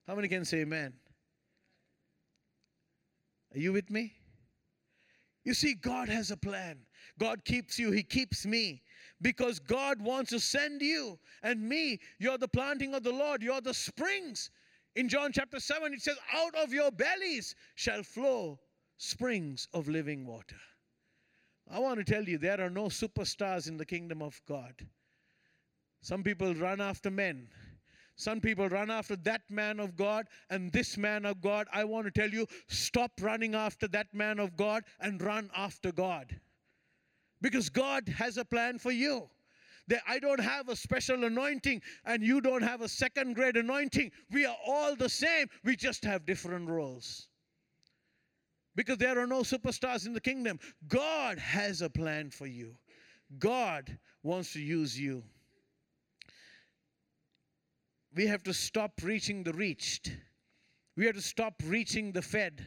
How 0.07 0.15
many 0.15 0.29
can 0.29 0.45
say 0.45 0.61
amen? 0.61 0.95
Are 3.55 3.59
you 3.59 3.73
with 3.73 3.91
me? 3.91 4.15
You 5.45 5.55
see, 5.55 5.75
God 5.75 6.09
has 6.09 6.31
a 6.31 6.37
plan. 6.37 6.79
God 7.19 7.45
keeps 7.45 7.79
you, 7.79 7.91
He 7.91 8.03
keeps 8.03 8.47
me 8.47 8.83
because 9.23 9.59
God 9.59 10.01
wants 10.01 10.31
to 10.31 10.41
send 10.41 10.81
you 10.81 11.19
and 11.43 11.61
me. 11.61 12.01
You're 12.19 12.39
the 12.39 12.49
planting 12.49 12.95
of 12.95 13.03
the 13.03 13.13
Lord, 13.13 13.43
you're 13.43 13.61
the 13.61 13.75
springs. 13.75 14.51
In 14.97 15.09
John 15.09 15.33
chapter 15.33 15.61
7, 15.61 15.93
it 15.93 16.03
says, 16.03 16.17
Out 16.35 16.55
of 16.57 16.73
your 16.73 16.91
bellies 16.91 17.55
shall 17.75 18.03
flow 18.03 18.59
springs 18.97 19.69
of 19.73 19.89
living 19.89 20.27
water. 20.27 20.57
I 21.71 21.79
want 21.79 22.05
to 22.05 22.13
tell 22.13 22.25
you, 22.25 22.39
there 22.39 22.61
are 22.61 22.71
no 22.71 22.87
superstars 22.87 23.69
in 23.69 23.77
the 23.77 23.87
kingdom 23.87 24.23
of 24.23 24.41
God. 24.49 24.75
Some 26.03 26.25
people 26.25 26.55
run 26.55 26.81
after 26.81 27.11
men. 27.11 27.49
Some 28.17 28.41
people 28.41 28.69
run 28.69 28.91
after 28.91 29.17
that 29.17 29.43
man 29.49 29.81
of 29.81 29.97
God 29.97 30.27
and 30.51 30.73
this 30.73 30.99
man 30.99 31.25
of 31.25 31.41
God. 31.41 31.69
I 31.73 31.85
want 31.85 32.07
to 32.07 32.11
tell 32.11 32.29
you, 32.29 32.47
stop 32.69 33.13
running 33.21 33.55
after 33.55 33.87
that 33.89 34.13
man 34.13 34.39
of 34.39 34.57
God 34.57 34.83
and 34.99 35.23
run 35.23 35.51
after 35.55 35.93
God 35.93 36.41
because 37.41 37.69
God 37.69 38.09
has 38.09 38.37
a 38.37 38.45
plan 38.45 38.79
for 38.79 38.91
you. 38.91 39.29
That 39.89 40.03
I 40.07 40.19
don't 40.19 40.41
have 40.41 40.69
a 40.69 40.77
special 40.77 41.25
anointing 41.25 41.83
and 42.05 42.23
you 42.23 42.41
don't 42.41 42.63
have 42.63 42.81
a 42.81 42.89
second 42.89 43.35
grade 43.35 43.57
anointing. 43.57 44.13
We 44.31 44.47
are 44.47 44.57
all 44.67 44.95
the 44.95 45.09
same, 45.09 45.49
we 45.65 45.75
just 45.75 46.05
have 46.05 46.27
different 46.27 46.69
roles. 46.69 47.29
Because 48.77 48.99
there 48.99 49.19
are 49.19 49.27
no 49.27 49.41
superstars 49.41 50.07
in 50.07 50.13
the 50.13 50.21
kingdom. 50.21 50.61
God 50.87 51.39
has 51.39 51.83
a 51.83 51.91
plan 51.91 52.31
for 52.31 52.47
you, 52.47 52.77
God 53.39 53.99
wants 54.23 54.53
to 54.53 54.61
use 54.61 54.99
you. 54.99 55.25
We 58.15 58.27
have 58.27 58.43
to 58.45 58.55
stop 58.55 58.93
reaching 59.03 59.43
the 59.43 59.53
reached. 59.53 60.17
We 60.97 61.07
have 61.07 61.15
to 61.15 61.23
stop 61.23 61.55
reaching 61.65 62.13
the 62.13 62.23
fed. 62.23 62.67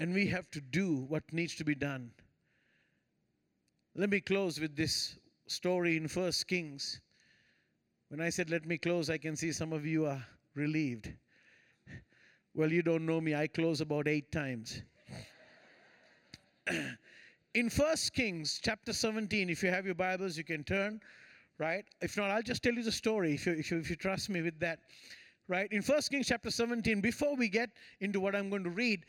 And 0.00 0.12
we 0.12 0.26
have 0.28 0.50
to 0.50 0.60
do 0.60 1.06
what 1.08 1.22
needs 1.32 1.54
to 1.56 1.64
be 1.64 1.74
done. 1.74 2.10
Let 3.98 4.10
me 4.10 4.20
close 4.20 4.60
with 4.60 4.76
this 4.76 5.18
story 5.48 5.96
in 5.96 6.06
First 6.06 6.46
Kings. 6.46 7.00
When 8.10 8.20
I 8.20 8.30
said 8.30 8.48
let 8.48 8.64
me 8.64 8.78
close, 8.78 9.10
I 9.10 9.18
can 9.18 9.34
see 9.34 9.50
some 9.50 9.72
of 9.72 9.84
you 9.84 10.06
are 10.06 10.24
relieved. 10.54 11.12
Well, 12.54 12.70
you 12.70 12.80
don't 12.80 13.04
know 13.04 13.20
me, 13.20 13.34
I 13.34 13.48
close 13.48 13.80
about 13.80 14.06
eight 14.06 14.30
times. 14.30 14.82
in 17.54 17.68
First 17.68 18.14
Kings 18.14 18.60
chapter 18.62 18.92
17, 18.92 19.50
if 19.50 19.64
you 19.64 19.70
have 19.70 19.84
your 19.84 19.96
Bibles, 19.96 20.38
you 20.38 20.44
can 20.44 20.62
turn, 20.62 21.00
right? 21.58 21.84
If 22.00 22.16
not, 22.16 22.30
I'll 22.30 22.40
just 22.40 22.62
tell 22.62 22.74
you 22.74 22.84
the 22.84 22.92
story 22.92 23.34
if 23.34 23.46
you, 23.46 23.54
if 23.54 23.68
you, 23.72 23.80
if 23.80 23.90
you 23.90 23.96
trust 23.96 24.30
me 24.30 24.42
with 24.42 24.60
that, 24.60 24.78
right? 25.48 25.66
In 25.72 25.82
First 25.82 26.12
Kings 26.12 26.28
chapter 26.28 26.52
17, 26.52 27.00
before 27.00 27.34
we 27.34 27.48
get 27.48 27.70
into 27.98 28.20
what 28.20 28.36
I'm 28.36 28.48
going 28.48 28.62
to 28.62 28.70
read, 28.70 29.04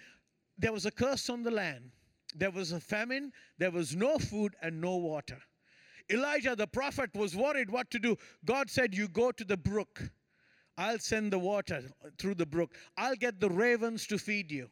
there 0.58 0.74
was 0.74 0.88
a 0.88 0.92
curse 0.92 1.30
on 1.30 1.44
the 1.44 1.52
land. 1.52 1.92
There 2.36 2.52
was 2.52 2.72
a 2.72 2.80
famine, 2.80 3.32
there 3.58 3.72
was 3.72 3.96
no 3.96 4.18
food 4.20 4.56
and 4.62 4.80
no 4.80 4.98
water. 4.98 5.40
Elijah 6.12 6.56
the 6.56 6.68
prophet 6.68 7.12
was 7.14 7.36
worried 7.36 7.70
what 7.70 7.92
to 7.92 8.00
do. 8.00 8.18
God 8.46 8.70
said, 8.70 8.96
You 8.96 9.08
go 9.08 9.32
to 9.32 9.44
the 9.44 9.58
brook. 9.58 10.12
I'll 10.78 11.00
send 11.00 11.34
the 11.34 11.40
water 11.40 11.84
through 12.18 12.36
the 12.36 12.46
brook. 12.46 12.74
I'll 12.98 13.16
get 13.16 13.40
the 13.40 13.50
ravens 13.50 14.08
to 14.08 14.18
feed 14.18 14.52
you. 14.52 14.70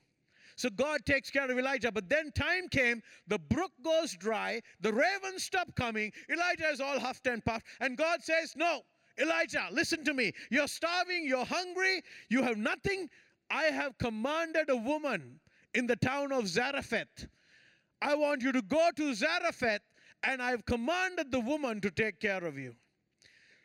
So 0.55 0.69
God 0.71 1.05
takes 1.05 1.29
care 1.29 1.49
of 1.49 1.57
Elijah. 1.57 1.91
But 1.91 2.09
then 2.09 2.31
time 2.31 2.67
came, 2.69 3.03
the 3.27 3.37
brook 3.37 3.71
goes 3.83 4.13
dry, 4.13 4.61
the 4.79 4.91
ravens 4.93 5.43
stop 5.43 5.75
coming. 5.75 6.11
Elijah 6.31 6.69
is 6.69 6.79
all 6.79 6.99
huffed 6.99 7.27
and 7.27 7.43
puffed. 7.45 7.67
And 7.79 7.97
God 7.97 8.23
says, 8.23 8.53
No, 8.55 8.81
Elijah, 9.19 9.67
listen 9.71 10.03
to 10.05 10.13
me. 10.13 10.31
You're 10.49 10.67
starving, 10.67 11.25
you're 11.27 11.45
hungry, 11.45 12.01
you 12.29 12.41
have 12.41 12.57
nothing. 12.57 13.09
I 13.49 13.65
have 13.65 13.97
commanded 13.97 14.69
a 14.69 14.75
woman 14.75 15.39
in 15.73 15.87
the 15.87 15.95
town 15.95 16.31
of 16.31 16.47
Zarephath 16.47 17.27
I 18.01 18.15
want 18.15 18.41
you 18.41 18.51
to 18.51 18.61
go 18.61 18.89
to 18.95 19.13
Zarephath, 19.13 19.81
and 20.23 20.41
I've 20.41 20.65
commanded 20.65 21.31
the 21.31 21.39
woman 21.39 21.81
to 21.81 21.91
take 21.91 22.19
care 22.19 22.43
of 22.43 22.57
you. 22.57 22.75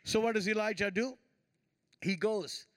So, 0.05 0.19
what 0.19 0.35
does 0.35 0.47
Elijah 0.47 0.91
do? 0.91 1.17
He 2.01 2.15
goes. 2.15 2.67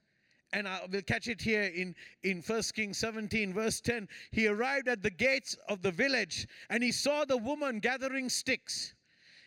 And 0.52 0.68
I 0.68 0.80
will 0.90 1.02
catch 1.02 1.26
it 1.26 1.40
here 1.40 1.64
in, 1.64 1.94
in 2.22 2.40
1 2.40 2.62
Kings 2.74 2.98
17, 2.98 3.52
verse 3.52 3.80
10. 3.80 4.08
He 4.30 4.46
arrived 4.46 4.88
at 4.88 5.02
the 5.02 5.10
gates 5.10 5.56
of 5.68 5.82
the 5.82 5.90
village 5.90 6.46
and 6.70 6.82
he 6.82 6.92
saw 6.92 7.24
the 7.24 7.36
woman 7.36 7.80
gathering 7.80 8.28
sticks. 8.28 8.94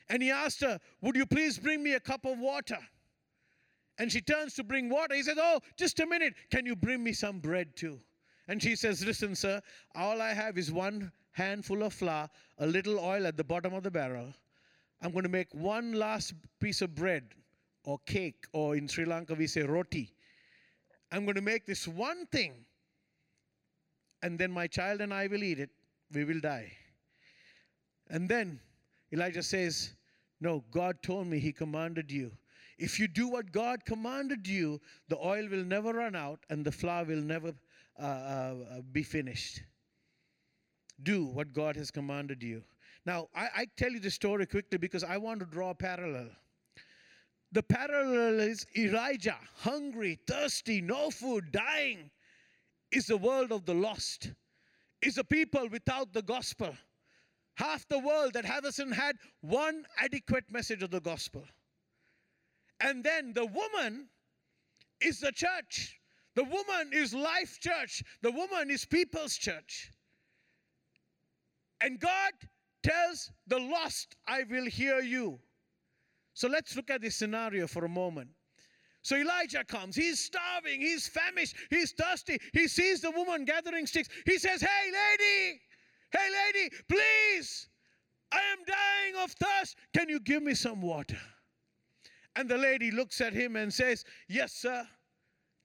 And 0.09 0.21
he 0.21 0.29
asked 0.29 0.61
her, 0.61 0.79
Would 1.01 1.15
you 1.15 1.25
please 1.25 1.57
bring 1.57 1.81
me 1.81 1.93
a 1.93 1.99
cup 1.99 2.25
of 2.25 2.37
water? 2.37 2.77
And 3.97 4.11
she 4.11 4.21
turns 4.21 4.55
to 4.55 4.63
bring 4.63 4.89
water. 4.89 5.15
He 5.15 5.23
says, 5.23 5.37
Oh, 5.39 5.61
just 5.77 5.99
a 5.99 6.05
minute. 6.05 6.33
Can 6.51 6.65
you 6.65 6.75
bring 6.75 7.03
me 7.03 7.13
some 7.13 7.39
bread 7.39 7.75
too? 7.75 7.99
And 8.47 8.61
she 8.61 8.75
says, 8.75 9.05
Listen, 9.05 9.35
sir, 9.35 9.61
all 9.95 10.21
I 10.21 10.33
have 10.33 10.57
is 10.57 10.71
one 10.71 11.11
handful 11.39 11.84
of 11.84 11.93
flour, 11.93 12.30
a 12.58 12.67
little 12.67 12.99
oil 12.99 13.25
at 13.25 13.38
the 13.38 13.43
bottom 13.43 13.73
of 13.73 13.84
the 13.84 13.91
barrel. 13.91 14.34
I'm 15.02 15.12
going 15.12 15.23
to 15.23 15.30
make 15.30 15.54
one 15.54 15.93
last 15.93 16.34
piece 16.60 16.82
of 16.82 16.93
bread 16.93 17.23
or 17.86 17.97
cake, 18.06 18.45
or 18.52 18.75
in 18.75 18.88
Sri 18.88 19.06
Lanka 19.06 19.36
we 19.36 19.47
say 19.47 19.62
roti. 19.62 20.12
I'm 21.12 21.23
going 21.23 21.36
to 21.36 21.41
make 21.41 21.65
this 21.65 21.88
one 21.88 22.25
thing, 22.25 22.65
and 24.21 24.38
then 24.38 24.52
my 24.52 24.67
child 24.67 24.99
and 24.99 25.13
I 25.13 25.28
will 25.28 25.43
eat 25.43 25.60
it. 25.60 25.69
We 26.13 26.25
will 26.25 26.41
die. 26.41 26.71
And 28.10 28.28
then 28.28 28.60
Elijah 29.13 29.43
says, 29.43 29.93
No, 30.41 30.63
God 30.71 31.02
told 31.02 31.28
me, 31.28 31.39
He 31.39 31.54
commanded 31.54 32.12
you. 32.12 32.32
If 32.78 32.99
you 32.99 33.08
do 33.08 33.30
what 33.30 33.52
God 33.52 33.86
commanded 33.86 34.47
you, 34.47 34.82
the 35.08 35.17
oil 35.17 35.47
will 35.49 35.63
never 35.63 35.93
run 35.93 36.15
out 36.15 36.39
and 36.49 36.65
the 36.65 36.71
flour 36.71 37.06
will 37.06 37.21
never 37.21 37.54
uh, 37.99 38.04
uh, 38.04 38.56
be 38.91 39.04
finished 39.04 39.62
do 41.03 41.25
what 41.25 41.53
God 41.53 41.75
has 41.75 41.91
commanded 41.91 42.43
you. 42.43 42.63
Now, 43.05 43.27
I, 43.35 43.49
I 43.55 43.67
tell 43.77 43.91
you 43.91 43.99
the 43.99 44.12
story 44.12 44.45
quickly 44.45 44.77
because 44.77 45.03
I 45.03 45.17
want 45.17 45.39
to 45.39 45.45
draw 45.45 45.71
a 45.71 45.75
parallel. 45.75 46.29
The 47.51 47.63
parallel 47.63 48.39
is 48.41 48.65
Elijah, 48.77 49.38
hungry, 49.55 50.19
thirsty, 50.27 50.81
no 50.81 51.09
food, 51.09 51.51
dying, 51.51 52.12
is 52.91 53.07
the 53.07 53.17
world 53.17 53.51
of 53.51 53.65
the 53.65 53.73
lost, 53.73 54.31
is 55.01 55.17
a 55.17 55.23
people 55.23 55.67
without 55.69 56.13
the 56.13 56.21
gospel. 56.21 56.75
Half 57.55 57.88
the 57.89 57.99
world 57.99 58.33
that 58.33 58.45
hasn't 58.45 58.93
had 58.93 59.17
one 59.41 59.85
adequate 59.97 60.45
message 60.51 60.83
of 60.83 60.91
the 60.91 61.01
gospel. 61.01 61.43
And 62.79 63.03
then 63.03 63.33
the 63.33 63.45
woman 63.45 64.07
is 65.01 65.19
the 65.19 65.31
church. 65.31 65.99
The 66.35 66.43
woman 66.43 66.91
is 66.93 67.13
life 67.13 67.59
church. 67.59 68.03
The 68.21 68.31
woman 68.31 68.69
is 68.69 68.85
people's 68.85 69.35
church. 69.35 69.91
And 71.81 71.99
God 71.99 72.31
tells 72.83 73.31
the 73.47 73.59
lost, 73.59 74.15
I 74.27 74.43
will 74.49 74.65
hear 74.65 74.99
you. 74.99 75.39
So 76.33 76.47
let's 76.47 76.75
look 76.75 76.89
at 76.89 77.01
this 77.01 77.15
scenario 77.15 77.67
for 77.67 77.85
a 77.85 77.89
moment. 77.89 78.29
So 79.01 79.15
Elijah 79.15 79.63
comes. 79.63 79.95
He's 79.95 80.19
starving. 80.19 80.81
He's 80.81 81.07
famished. 81.07 81.55
He's 81.69 81.91
thirsty. 81.93 82.37
He 82.53 82.67
sees 82.67 83.01
the 83.01 83.11
woman 83.11 83.45
gathering 83.45 83.85
sticks. 83.85 84.09
He 84.25 84.37
says, 84.37 84.61
Hey, 84.61 84.91
lady, 84.91 85.61
hey, 86.11 86.29
lady, 86.45 86.75
please, 86.87 87.69
I 88.31 88.37
am 88.37 88.59
dying 88.67 89.23
of 89.23 89.31
thirst. 89.31 89.77
Can 89.95 90.09
you 90.09 90.19
give 90.19 90.43
me 90.43 90.53
some 90.53 90.81
water? 90.81 91.19
And 92.35 92.47
the 92.47 92.57
lady 92.57 92.91
looks 92.91 93.21
at 93.21 93.33
him 93.33 93.55
and 93.55 93.73
says, 93.73 94.03
Yes, 94.27 94.53
sir. 94.53 94.85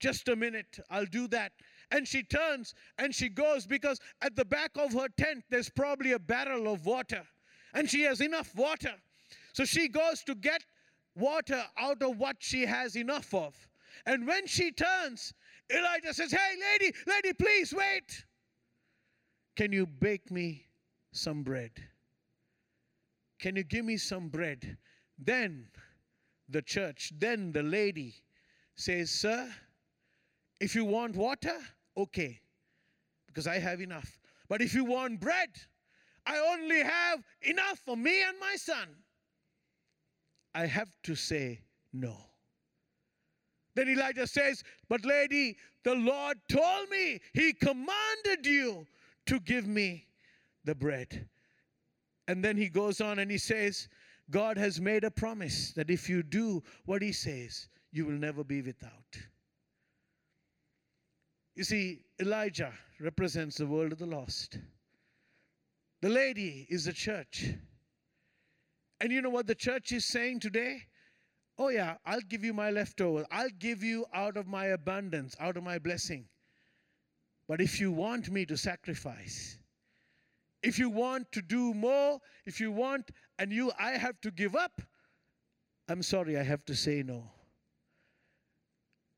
Just 0.00 0.28
a 0.28 0.36
minute. 0.36 0.78
I'll 0.90 1.06
do 1.06 1.28
that. 1.28 1.52
And 1.90 2.06
she 2.06 2.22
turns 2.22 2.74
and 2.98 3.14
she 3.14 3.28
goes 3.28 3.66
because 3.66 4.00
at 4.22 4.36
the 4.36 4.44
back 4.44 4.70
of 4.76 4.92
her 4.92 5.08
tent 5.16 5.44
there's 5.50 5.68
probably 5.68 6.12
a 6.12 6.18
barrel 6.18 6.72
of 6.72 6.86
water 6.86 7.22
and 7.74 7.88
she 7.88 8.02
has 8.02 8.20
enough 8.20 8.54
water. 8.54 8.94
So 9.52 9.64
she 9.64 9.88
goes 9.88 10.22
to 10.24 10.34
get 10.34 10.64
water 11.16 11.62
out 11.78 12.02
of 12.02 12.18
what 12.18 12.36
she 12.40 12.66
has 12.66 12.96
enough 12.96 13.32
of. 13.34 13.54
And 14.06 14.26
when 14.26 14.46
she 14.46 14.72
turns, 14.72 15.32
Elijah 15.70 16.12
says, 16.12 16.32
Hey, 16.32 16.54
lady, 16.72 16.94
lady, 17.06 17.32
please 17.32 17.72
wait. 17.72 18.24
Can 19.56 19.72
you 19.72 19.86
bake 19.86 20.30
me 20.30 20.66
some 21.12 21.42
bread? 21.42 21.70
Can 23.38 23.56
you 23.56 23.62
give 23.62 23.84
me 23.84 23.96
some 23.96 24.28
bread? 24.28 24.76
Then 25.18 25.68
the 26.48 26.62
church, 26.62 27.12
then 27.16 27.52
the 27.52 27.62
lady 27.62 28.14
says, 28.74 29.10
Sir, 29.10 29.48
if 30.60 30.74
you 30.74 30.84
want 30.84 31.16
water, 31.16 31.56
okay, 31.96 32.40
because 33.26 33.46
I 33.46 33.58
have 33.58 33.80
enough. 33.80 34.18
But 34.48 34.62
if 34.62 34.74
you 34.74 34.84
want 34.84 35.20
bread, 35.20 35.50
I 36.26 36.38
only 36.38 36.82
have 36.82 37.22
enough 37.42 37.80
for 37.84 37.96
me 37.96 38.22
and 38.22 38.38
my 38.38 38.56
son. 38.56 38.88
I 40.54 40.66
have 40.66 40.90
to 41.04 41.14
say 41.14 41.60
no. 41.92 42.16
Then 43.74 43.88
Elijah 43.88 44.26
says, 44.26 44.62
But 44.88 45.04
lady, 45.04 45.56
the 45.82 45.94
Lord 45.94 46.38
told 46.48 46.88
me, 46.90 47.20
He 47.32 47.52
commanded 47.52 48.44
you 48.44 48.86
to 49.26 49.40
give 49.40 49.66
me 49.66 50.06
the 50.64 50.74
bread. 50.74 51.28
And 52.28 52.42
then 52.42 52.56
he 52.56 52.68
goes 52.68 53.00
on 53.00 53.18
and 53.18 53.30
he 53.30 53.38
says, 53.38 53.88
God 54.30 54.56
has 54.56 54.80
made 54.80 55.04
a 55.04 55.10
promise 55.10 55.72
that 55.72 55.90
if 55.90 56.08
you 56.08 56.22
do 56.22 56.62
what 56.86 57.02
He 57.02 57.12
says, 57.12 57.68
you 57.92 58.06
will 58.06 58.12
never 58.12 58.42
be 58.42 58.62
without. 58.62 59.18
You 61.54 61.64
see, 61.64 62.00
Elijah 62.20 62.72
represents 63.00 63.56
the 63.56 63.66
world 63.66 63.92
of 63.92 63.98
the 63.98 64.06
lost. 64.06 64.58
The 66.02 66.08
lady 66.08 66.66
is 66.68 66.84
the 66.84 66.92
church. 66.92 67.54
And 69.00 69.12
you 69.12 69.22
know 69.22 69.30
what 69.30 69.46
the 69.46 69.54
church 69.54 69.92
is 69.92 70.04
saying 70.04 70.40
today? 70.40 70.82
Oh, 71.56 71.68
yeah, 71.68 71.96
I'll 72.04 72.20
give 72.20 72.44
you 72.44 72.52
my 72.52 72.70
leftovers. 72.70 73.26
I'll 73.30 73.50
give 73.58 73.84
you 73.84 74.06
out 74.12 74.36
of 74.36 74.46
my 74.46 74.66
abundance, 74.66 75.36
out 75.38 75.56
of 75.56 75.62
my 75.62 75.78
blessing. 75.78 76.26
But 77.46 77.60
if 77.60 77.80
you 77.80 77.92
want 77.92 78.30
me 78.30 78.44
to 78.46 78.56
sacrifice, 78.56 79.58
if 80.62 80.78
you 80.78 80.88
want 80.88 81.30
to 81.32 81.42
do 81.42 81.74
more, 81.74 82.18
if 82.46 82.58
you 82.58 82.72
want, 82.72 83.10
and 83.38 83.52
you, 83.52 83.70
I 83.78 83.92
have 83.92 84.20
to 84.22 84.30
give 84.30 84.56
up, 84.56 84.80
I'm 85.88 86.02
sorry, 86.02 86.38
I 86.38 86.42
have 86.42 86.64
to 86.64 86.74
say 86.74 87.02
no. 87.02 87.30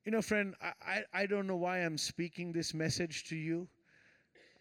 You 0.06 0.12
know, 0.12 0.22
friend, 0.22 0.54
I, 0.62 0.72
I, 0.86 1.22
I 1.22 1.26
don't 1.26 1.48
know 1.48 1.56
why 1.56 1.78
I'm 1.78 1.98
speaking 1.98 2.52
this 2.52 2.72
message 2.72 3.24
to 3.24 3.36
you. 3.36 3.66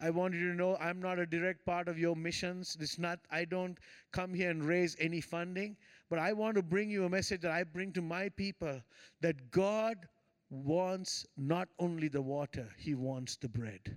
I 0.00 0.10
want 0.10 0.34
you 0.34 0.50
to 0.50 0.56
know 0.56 0.76
I'm 0.80 1.00
not 1.00 1.20
a 1.20 1.24
direct 1.24 1.64
part 1.64 1.86
of 1.86 2.00
your 2.00 2.16
missions. 2.16 2.76
It's 2.80 2.98
not, 2.98 3.20
I 3.30 3.44
don't 3.44 3.78
come 4.10 4.34
here 4.34 4.50
and 4.50 4.64
raise 4.64 4.96
any 4.98 5.20
funding, 5.20 5.76
but 6.10 6.18
I 6.18 6.32
want 6.32 6.56
to 6.56 6.62
bring 6.62 6.90
you 6.90 7.04
a 7.04 7.08
message 7.08 7.42
that 7.42 7.52
I 7.52 7.62
bring 7.62 7.92
to 7.92 8.02
my 8.02 8.28
people 8.30 8.82
that 9.20 9.52
God 9.52 9.96
wants 10.50 11.24
not 11.36 11.68
only 11.78 12.08
the 12.08 12.22
water, 12.22 12.68
He 12.76 12.96
wants 12.96 13.36
the 13.36 13.48
bread. 13.48 13.96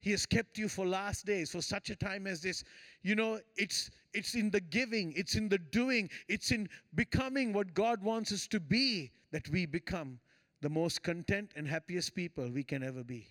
He 0.00 0.10
has 0.10 0.26
kept 0.26 0.58
you 0.58 0.68
for 0.68 0.86
last 0.86 1.24
days, 1.24 1.52
for 1.52 1.62
such 1.62 1.90
a 1.90 1.96
time 1.96 2.26
as 2.26 2.42
this. 2.42 2.64
You 3.02 3.14
know, 3.14 3.40
it's 3.56 3.90
it's 4.12 4.34
in 4.34 4.50
the 4.50 4.60
giving, 4.60 5.12
it's 5.16 5.36
in 5.36 5.48
the 5.48 5.58
doing, 5.58 6.10
it's 6.28 6.50
in 6.50 6.68
becoming 6.94 7.52
what 7.52 7.74
God 7.74 8.02
wants 8.02 8.32
us 8.32 8.46
to 8.48 8.60
be 8.60 9.10
that 9.36 9.50
we 9.50 9.66
become 9.66 10.18
the 10.62 10.68
most 10.70 11.02
content 11.02 11.52
and 11.56 11.68
happiest 11.68 12.14
people 12.14 12.48
we 12.50 12.64
can 12.64 12.82
ever 12.82 13.04
be. 13.04 13.26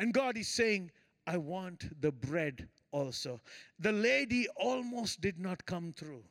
And 0.00 0.12
God 0.12 0.36
is 0.36 0.48
saying, 0.48 0.90
I 1.28 1.36
want 1.36 2.00
the 2.00 2.10
bread 2.10 2.66
also. 2.90 3.40
The 3.78 3.92
lady 3.92 4.48
almost 4.56 5.20
did 5.20 5.38
not 5.38 5.64
come 5.64 5.94
through. 5.96 6.24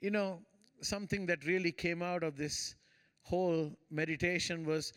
You 0.00 0.10
know, 0.10 0.40
something 0.80 1.26
that 1.26 1.46
really 1.46 1.70
came 1.70 2.02
out 2.02 2.24
of 2.24 2.36
this 2.36 2.74
whole 3.22 3.70
meditation 3.88 4.66
was 4.66 4.92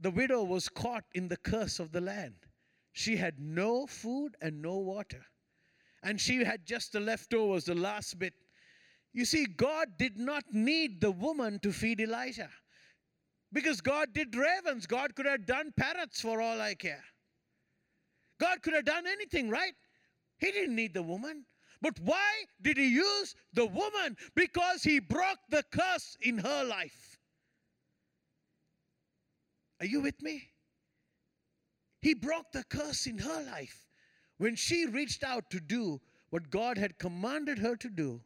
the 0.00 0.10
widow 0.10 0.42
was 0.42 0.70
caught 0.70 1.04
in 1.12 1.28
the 1.28 1.36
curse 1.36 1.78
of 1.78 1.92
the 1.92 2.00
land. 2.00 2.46
She 2.92 3.14
had 3.14 3.38
no 3.38 3.86
food 3.86 4.38
and 4.40 4.62
no 4.62 4.78
water. 4.78 5.26
And 6.02 6.18
she 6.18 6.42
had 6.42 6.64
just 6.64 6.92
the 6.92 7.00
leftovers, 7.00 7.66
the 7.66 7.74
last 7.74 8.18
bit. 8.18 8.32
You 9.14 9.24
see, 9.24 9.46
God 9.46 9.96
did 9.96 10.18
not 10.18 10.42
need 10.52 11.00
the 11.00 11.12
woman 11.12 11.60
to 11.60 11.72
feed 11.72 12.00
Elijah. 12.00 12.50
Because 13.52 13.80
God 13.80 14.08
did 14.12 14.34
ravens. 14.34 14.86
God 14.86 15.14
could 15.14 15.26
have 15.26 15.46
done 15.46 15.72
parrots 15.76 16.20
for 16.20 16.40
all 16.40 16.60
I 16.60 16.74
care. 16.74 17.04
God 18.40 18.60
could 18.62 18.74
have 18.74 18.84
done 18.84 19.06
anything, 19.06 19.48
right? 19.48 19.72
He 20.38 20.50
didn't 20.50 20.74
need 20.74 20.92
the 20.92 21.02
woman. 21.02 21.46
But 21.80 22.00
why 22.00 22.44
did 22.60 22.76
he 22.76 22.88
use 22.88 23.36
the 23.52 23.66
woman? 23.66 24.16
Because 24.34 24.82
he 24.82 24.98
broke 24.98 25.38
the 25.48 25.62
curse 25.70 26.16
in 26.20 26.38
her 26.38 26.64
life. 26.64 27.18
Are 29.78 29.86
you 29.86 30.00
with 30.00 30.20
me? 30.22 30.48
He 32.00 32.14
broke 32.14 32.50
the 32.52 32.64
curse 32.64 33.06
in 33.06 33.18
her 33.18 33.44
life. 33.44 33.86
When 34.38 34.56
she 34.56 34.86
reached 34.86 35.22
out 35.22 35.50
to 35.50 35.60
do 35.60 36.00
what 36.30 36.50
God 36.50 36.78
had 36.78 36.98
commanded 36.98 37.58
her 37.58 37.76
to 37.76 37.88
do, 37.88 38.22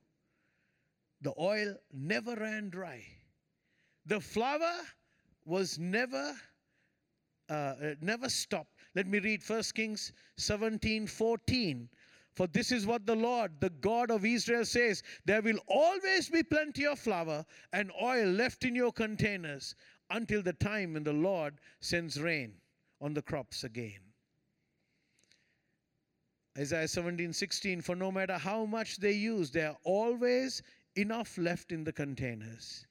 the 1.20 1.32
oil 1.38 1.74
never 1.92 2.34
ran 2.36 2.70
dry. 2.70 3.04
The 4.06 4.20
flour 4.20 4.74
was 5.44 5.78
never 5.78 6.34
uh, 7.50 7.52
uh 7.52 7.94
never 8.00 8.28
stopped. 8.28 8.72
Let 8.94 9.06
me 9.06 9.18
read 9.18 9.42
1 9.46 9.62
Kings 9.74 10.12
17 10.36 11.06
14. 11.06 11.88
For 12.34 12.46
this 12.46 12.70
is 12.70 12.86
what 12.86 13.04
the 13.04 13.16
Lord, 13.16 13.60
the 13.60 13.70
God 13.70 14.12
of 14.12 14.24
Israel, 14.24 14.64
says 14.64 15.02
There 15.24 15.42
will 15.42 15.58
always 15.66 16.28
be 16.28 16.44
plenty 16.44 16.86
of 16.86 16.98
flour 17.00 17.44
and 17.72 17.90
oil 18.00 18.28
left 18.28 18.64
in 18.64 18.76
your 18.76 18.92
containers 18.92 19.74
until 20.10 20.42
the 20.42 20.52
time 20.52 20.92
when 20.92 21.02
the 21.02 21.12
Lord 21.12 21.58
sends 21.80 22.20
rain 22.20 22.54
on 23.00 23.14
the 23.14 23.22
crops 23.22 23.64
again. 23.64 24.00
Isaiah 26.56 26.88
17, 26.88 27.32
16, 27.32 27.80
for 27.82 27.94
no 27.94 28.10
matter 28.10 28.36
how 28.36 28.64
much 28.64 28.98
they 28.98 29.12
use, 29.12 29.50
there 29.50 29.70
are 29.70 29.78
always 29.84 30.62
enough 30.98 31.38
left 31.38 31.70
in 31.70 31.84
the 31.84 31.92
containers. 31.92 32.86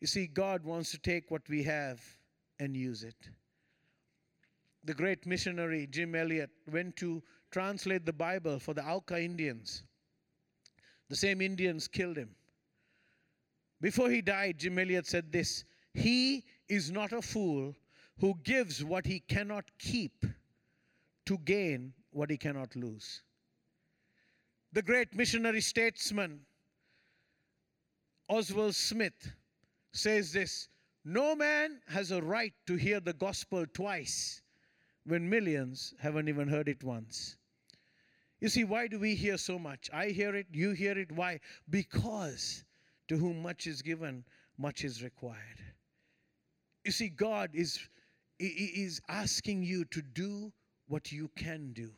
You 0.00 0.08
see, 0.08 0.26
God 0.26 0.64
wants 0.64 0.90
to 0.90 0.98
take 0.98 1.30
what 1.30 1.48
we 1.48 1.62
have 1.62 2.00
and 2.58 2.76
use 2.76 3.04
it. 3.04 3.28
The 4.84 4.94
great 4.94 5.26
missionary 5.26 5.86
Jim 5.86 6.16
Elliot 6.16 6.50
went 6.70 6.96
to 6.96 7.22
translate 7.52 8.04
the 8.04 8.12
Bible 8.12 8.58
for 8.58 8.74
the 8.74 8.84
Auca 8.84 9.22
Indians. 9.22 9.84
The 11.08 11.14
same 11.14 11.40
Indians 11.40 11.86
killed 11.86 12.16
him. 12.16 12.30
Before 13.80 14.10
he 14.10 14.22
died, 14.22 14.58
Jim 14.58 14.78
Elliot 14.78 15.06
said 15.06 15.30
this 15.30 15.64
He 15.94 16.44
is 16.68 16.90
not 16.90 17.12
a 17.12 17.22
fool 17.22 17.74
who 18.18 18.34
gives 18.42 18.82
what 18.82 19.06
he 19.06 19.20
cannot 19.20 19.64
keep 19.78 20.26
to 21.26 21.38
gain 21.38 21.92
what 22.10 22.30
he 22.30 22.36
cannot 22.36 22.74
lose. 22.74 23.22
The 24.72 24.82
great 24.82 25.14
missionary 25.14 25.60
statesman 25.60 26.46
Oswald 28.28 28.74
Smith 28.74 29.32
says 29.92 30.32
this 30.32 30.68
No 31.04 31.36
man 31.36 31.80
has 31.88 32.10
a 32.10 32.22
right 32.22 32.54
to 32.66 32.76
hear 32.76 32.98
the 32.98 33.12
gospel 33.12 33.66
twice 33.74 34.40
when 35.04 35.28
millions 35.28 35.92
haven't 35.98 36.28
even 36.28 36.48
heard 36.48 36.68
it 36.68 36.82
once. 36.82 37.36
You 38.40 38.48
see, 38.48 38.64
why 38.64 38.88
do 38.88 38.98
we 38.98 39.14
hear 39.14 39.36
so 39.36 39.58
much? 39.58 39.90
I 39.92 40.08
hear 40.08 40.34
it, 40.34 40.46
you 40.52 40.70
hear 40.70 40.98
it. 40.98 41.12
Why? 41.12 41.40
Because 41.68 42.64
to 43.08 43.18
whom 43.18 43.42
much 43.42 43.66
is 43.66 43.82
given, 43.82 44.24
much 44.56 44.84
is 44.84 45.02
required. 45.02 45.60
You 46.84 46.92
see, 46.92 47.08
God 47.10 47.50
is, 47.52 47.78
is 48.40 49.00
asking 49.08 49.62
you 49.62 49.84
to 49.86 50.00
do 50.00 50.52
what 50.88 51.12
you 51.12 51.28
can 51.36 51.72
do. 51.72 51.92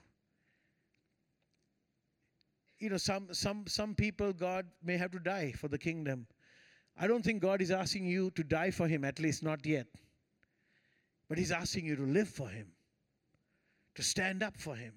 You 2.85 2.91
know, 2.91 2.99
some, 2.99 3.29
some, 3.33 3.65
some 3.67 3.95
people, 3.95 4.35
God 4.35 4.67
may 4.83 4.99
have 4.99 5.11
to 5.13 5.19
die 5.19 5.53
for 5.53 5.69
the 5.69 5.79
kingdom. 5.79 6.27
I 7.01 7.07
don't 7.07 7.25
think 7.25 7.41
God 7.41 7.63
is 7.63 7.71
asking 7.71 8.05
you 8.05 8.31
to 8.33 8.45
die 8.45 8.71
for 8.73 8.87
Him, 8.87 9.05
at 9.05 9.19
least 9.19 9.43
not 9.43 9.65
yet. 9.65 9.87
But 11.27 11.39
He's 11.39 11.51
asking 11.51 11.87
you 11.87 11.97
to 11.97 12.03
live 12.03 12.29
for 12.29 12.47
Him, 12.47 12.67
to 13.95 14.03
stand 14.03 14.43
up 14.43 14.59
for 14.59 14.77
Him. 14.77 14.93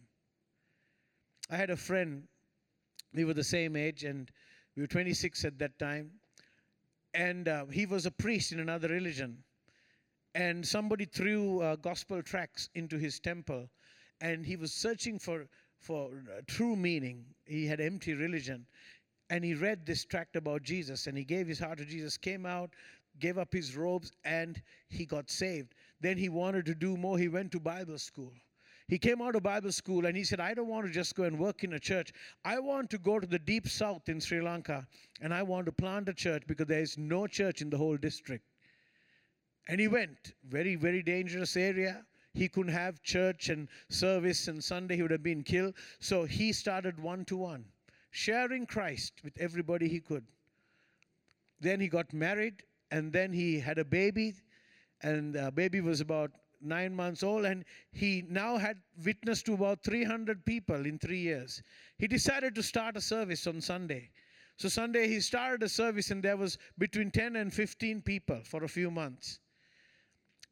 I 1.49 1.55
had 1.55 1.69
a 1.69 1.77
friend, 1.77 2.23
we 3.13 3.23
were 3.23 3.33
the 3.33 3.41
same 3.41 3.77
age, 3.77 4.03
and 4.03 4.29
we 4.75 4.83
were 4.83 4.87
26 4.87 5.45
at 5.45 5.57
that 5.59 5.79
time. 5.79 6.11
And 7.13 7.47
uh, 7.47 7.67
he 7.67 7.85
was 7.85 8.05
a 8.05 8.11
priest 8.11 8.51
in 8.51 8.59
another 8.59 8.89
religion 8.89 9.45
and 10.35 10.67
somebody 10.67 11.05
threw 11.05 11.61
uh, 11.61 11.77
gospel 11.77 12.21
tracts 12.21 12.69
into 12.75 12.97
his 12.97 13.19
temple 13.19 13.69
and 14.21 14.45
he 14.45 14.55
was 14.55 14.73
searching 14.73 15.17
for 15.17 15.47
for 15.87 16.09
uh, 16.09 16.41
true 16.47 16.75
meaning 16.75 17.23
he 17.45 17.65
had 17.65 17.79
empty 17.79 18.13
religion 18.13 18.65
and 19.29 19.43
he 19.43 19.53
read 19.53 19.85
this 19.85 20.05
tract 20.05 20.35
about 20.35 20.61
jesus 20.61 21.07
and 21.07 21.17
he 21.17 21.23
gave 21.23 21.47
his 21.47 21.59
heart 21.59 21.77
to 21.77 21.85
jesus 21.85 22.17
came 22.17 22.45
out 22.45 22.69
gave 23.19 23.37
up 23.37 23.53
his 23.53 23.75
robes, 23.75 24.11
and 24.23 24.61
he 24.89 25.05
got 25.05 25.29
saved. 25.29 25.73
Then 25.99 26.17
he 26.17 26.29
wanted 26.29 26.65
to 26.65 26.75
do 26.75 26.97
more. 26.97 27.17
He 27.17 27.27
went 27.27 27.51
to 27.53 27.59
Bible 27.59 27.97
school. 27.97 28.31
He 28.87 28.97
came 28.97 29.21
out 29.21 29.35
of 29.35 29.43
Bible 29.43 29.71
school 29.73 30.05
and 30.05 30.15
he 30.15 30.23
said, 30.23 30.39
I 30.39 30.53
don't 30.53 30.69
want 30.69 30.87
to 30.87 30.93
just 30.93 31.13
go 31.13 31.23
and 31.23 31.37
work 31.37 31.65
in 31.65 31.73
a 31.73 31.79
church. 31.79 32.13
I 32.45 32.59
want 32.59 32.89
to 32.91 32.97
go 32.97 33.19
to 33.19 33.27
the 33.27 33.39
deep 33.39 33.67
south 33.67 34.07
in 34.07 34.21
Sri 34.21 34.39
Lanka 34.39 34.87
and 35.19 35.33
I 35.33 35.43
want 35.43 35.65
to 35.65 35.73
plant 35.73 36.07
a 36.07 36.13
church 36.13 36.43
because 36.47 36.67
there 36.67 36.79
is 36.79 36.97
no 36.97 37.27
church 37.27 37.61
in 37.61 37.69
the 37.69 37.77
whole 37.77 37.97
district. 37.97 38.45
And 39.67 39.81
he 39.81 39.89
went, 39.89 40.35
very, 40.47 40.75
very 40.75 41.03
dangerous 41.03 41.57
area. 41.57 42.05
He 42.37 42.47
couldn't 42.47 42.73
have 42.73 43.01
church 43.01 43.49
and 43.49 43.67
service, 43.89 44.47
and 44.47 44.63
Sunday 44.63 44.95
he 44.95 45.01
would 45.01 45.09
have 45.09 45.23
been 45.23 45.41
killed. 45.41 45.73
So 45.99 46.23
he 46.23 46.53
started 46.53 46.99
one 46.99 47.25
to 47.25 47.35
one, 47.35 47.65
sharing 48.11 48.67
Christ 48.67 49.13
with 49.23 49.35
everybody 49.39 49.87
he 49.87 49.99
could. 49.99 50.23
Then 51.59 51.79
he 51.79 51.87
got 51.87 52.13
married, 52.13 52.61
and 52.91 53.11
then 53.11 53.33
he 53.33 53.59
had 53.59 53.79
a 53.79 53.83
baby, 53.83 54.35
and 55.01 55.33
the 55.33 55.51
baby 55.51 55.81
was 55.81 55.99
about 55.99 56.29
nine 56.61 56.93
months 56.93 57.23
old, 57.23 57.45
and 57.45 57.65
he 57.91 58.23
now 58.29 58.57
had 58.57 58.77
witnessed 59.03 59.47
to 59.47 59.55
about 59.55 59.83
300 59.83 60.45
people 60.45 60.85
in 60.85 60.99
three 60.99 61.21
years. 61.21 61.63
He 61.97 62.07
decided 62.07 62.53
to 62.53 62.61
start 62.61 62.97
a 62.97 63.01
service 63.01 63.47
on 63.47 63.61
Sunday. 63.61 64.11
So 64.57 64.69
Sunday 64.69 65.07
he 65.07 65.21
started 65.21 65.63
a 65.63 65.69
service, 65.69 66.11
and 66.11 66.21
there 66.21 66.37
was 66.37 66.59
between 66.77 67.09
10 67.09 67.35
and 67.35 67.51
15 67.51 68.03
people 68.03 68.41
for 68.43 68.63
a 68.63 68.69
few 68.69 68.91
months. 68.91 69.39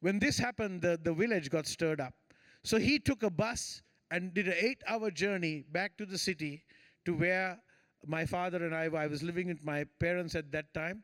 When 0.00 0.18
this 0.18 0.38
happened, 0.38 0.82
the, 0.82 0.98
the 1.02 1.12
village 1.12 1.50
got 1.50 1.66
stirred 1.66 2.00
up. 2.00 2.14
So 2.62 2.78
he 2.78 2.98
took 2.98 3.22
a 3.22 3.30
bus 3.30 3.82
and 4.10 4.34
did 4.34 4.48
an 4.48 4.54
eight 4.58 4.82
hour 4.86 5.10
journey 5.10 5.64
back 5.72 5.96
to 5.98 6.06
the 6.06 6.18
city 6.18 6.64
to 7.04 7.14
where 7.14 7.58
my 8.06 8.24
father 8.24 8.64
and 8.64 8.74
I, 8.74 8.84
I 8.84 9.06
was 9.06 9.22
living 9.22 9.48
with 9.48 9.64
my 9.64 9.84
parents 9.98 10.34
at 10.34 10.52
that 10.52 10.72
time. 10.74 11.02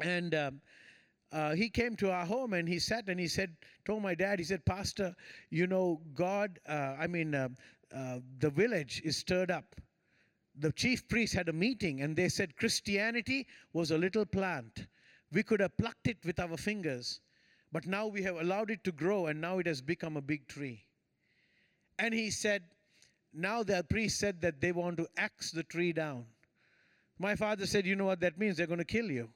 And 0.00 0.34
um, 0.34 0.60
uh, 1.32 1.54
he 1.54 1.68
came 1.68 1.96
to 1.96 2.10
our 2.10 2.26
home 2.26 2.52
and 2.52 2.68
he 2.68 2.78
sat 2.78 3.08
and 3.08 3.18
he 3.18 3.28
said, 3.28 3.56
told 3.84 4.02
my 4.02 4.14
dad, 4.14 4.38
he 4.38 4.44
said, 4.44 4.64
Pastor, 4.64 5.14
you 5.50 5.66
know, 5.66 6.00
God, 6.14 6.58
uh, 6.68 6.96
I 6.98 7.06
mean, 7.06 7.34
uh, 7.34 7.48
uh 7.94 8.18
the 8.38 8.50
village 8.50 9.00
is 9.04 9.16
stirred 9.16 9.50
up. 9.50 9.74
The 10.58 10.72
chief 10.72 11.08
priest 11.08 11.32
had 11.32 11.48
a 11.48 11.52
meeting 11.52 12.02
and 12.02 12.14
they 12.14 12.28
said 12.28 12.56
Christianity 12.56 13.46
was 13.72 13.90
a 13.90 13.98
little 13.98 14.26
plant. 14.26 14.86
We 15.32 15.42
could 15.42 15.60
have 15.60 15.76
plucked 15.78 16.06
it 16.08 16.18
with 16.24 16.38
our 16.38 16.58
fingers, 16.58 17.20
but 17.72 17.86
now 17.86 18.06
we 18.06 18.22
have 18.22 18.36
allowed 18.36 18.70
it 18.70 18.84
to 18.84 18.92
grow 18.92 19.26
and 19.26 19.40
now 19.40 19.58
it 19.58 19.66
has 19.66 19.80
become 19.80 20.16
a 20.16 20.22
big 20.22 20.46
tree. 20.46 20.84
And 21.98 22.12
he 22.12 22.30
said, 22.30 22.62
now 23.32 23.62
the 23.62 23.84
priest 23.88 24.18
said 24.18 24.40
that 24.42 24.60
they 24.60 24.72
want 24.72 24.98
to 24.98 25.08
axe 25.16 25.50
the 25.50 25.62
tree 25.62 25.92
down. 25.92 26.26
My 27.18 27.34
father 27.34 27.66
said, 27.66 27.86
You 27.86 27.96
know 27.96 28.04
what 28.04 28.20
that 28.20 28.38
means? 28.38 28.56
They're 28.56 28.66
going 28.66 28.78
to 28.78 28.84
kill 28.84 29.10
you. 29.10 29.30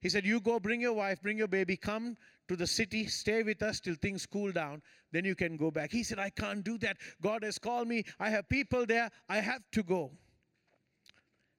He 0.00 0.08
said, 0.08 0.24
You 0.24 0.40
go, 0.40 0.58
bring 0.58 0.80
your 0.80 0.94
wife, 0.94 1.20
bring 1.22 1.38
your 1.38 1.48
baby, 1.48 1.76
come 1.76 2.16
to 2.48 2.56
the 2.56 2.66
city, 2.66 3.06
stay 3.06 3.42
with 3.42 3.62
us 3.62 3.80
till 3.80 3.94
things 3.94 4.26
cool 4.26 4.50
down, 4.50 4.82
then 5.12 5.24
you 5.24 5.34
can 5.34 5.56
go 5.56 5.70
back. 5.70 5.92
He 5.92 6.02
said, 6.02 6.18
I 6.18 6.30
can't 6.30 6.64
do 6.64 6.78
that. 6.78 6.96
God 7.20 7.42
has 7.44 7.58
called 7.58 7.86
me. 7.86 8.04
I 8.18 8.30
have 8.30 8.48
people 8.48 8.86
there. 8.86 9.10
I 9.28 9.38
have 9.38 9.62
to 9.72 9.82
go. 9.82 10.10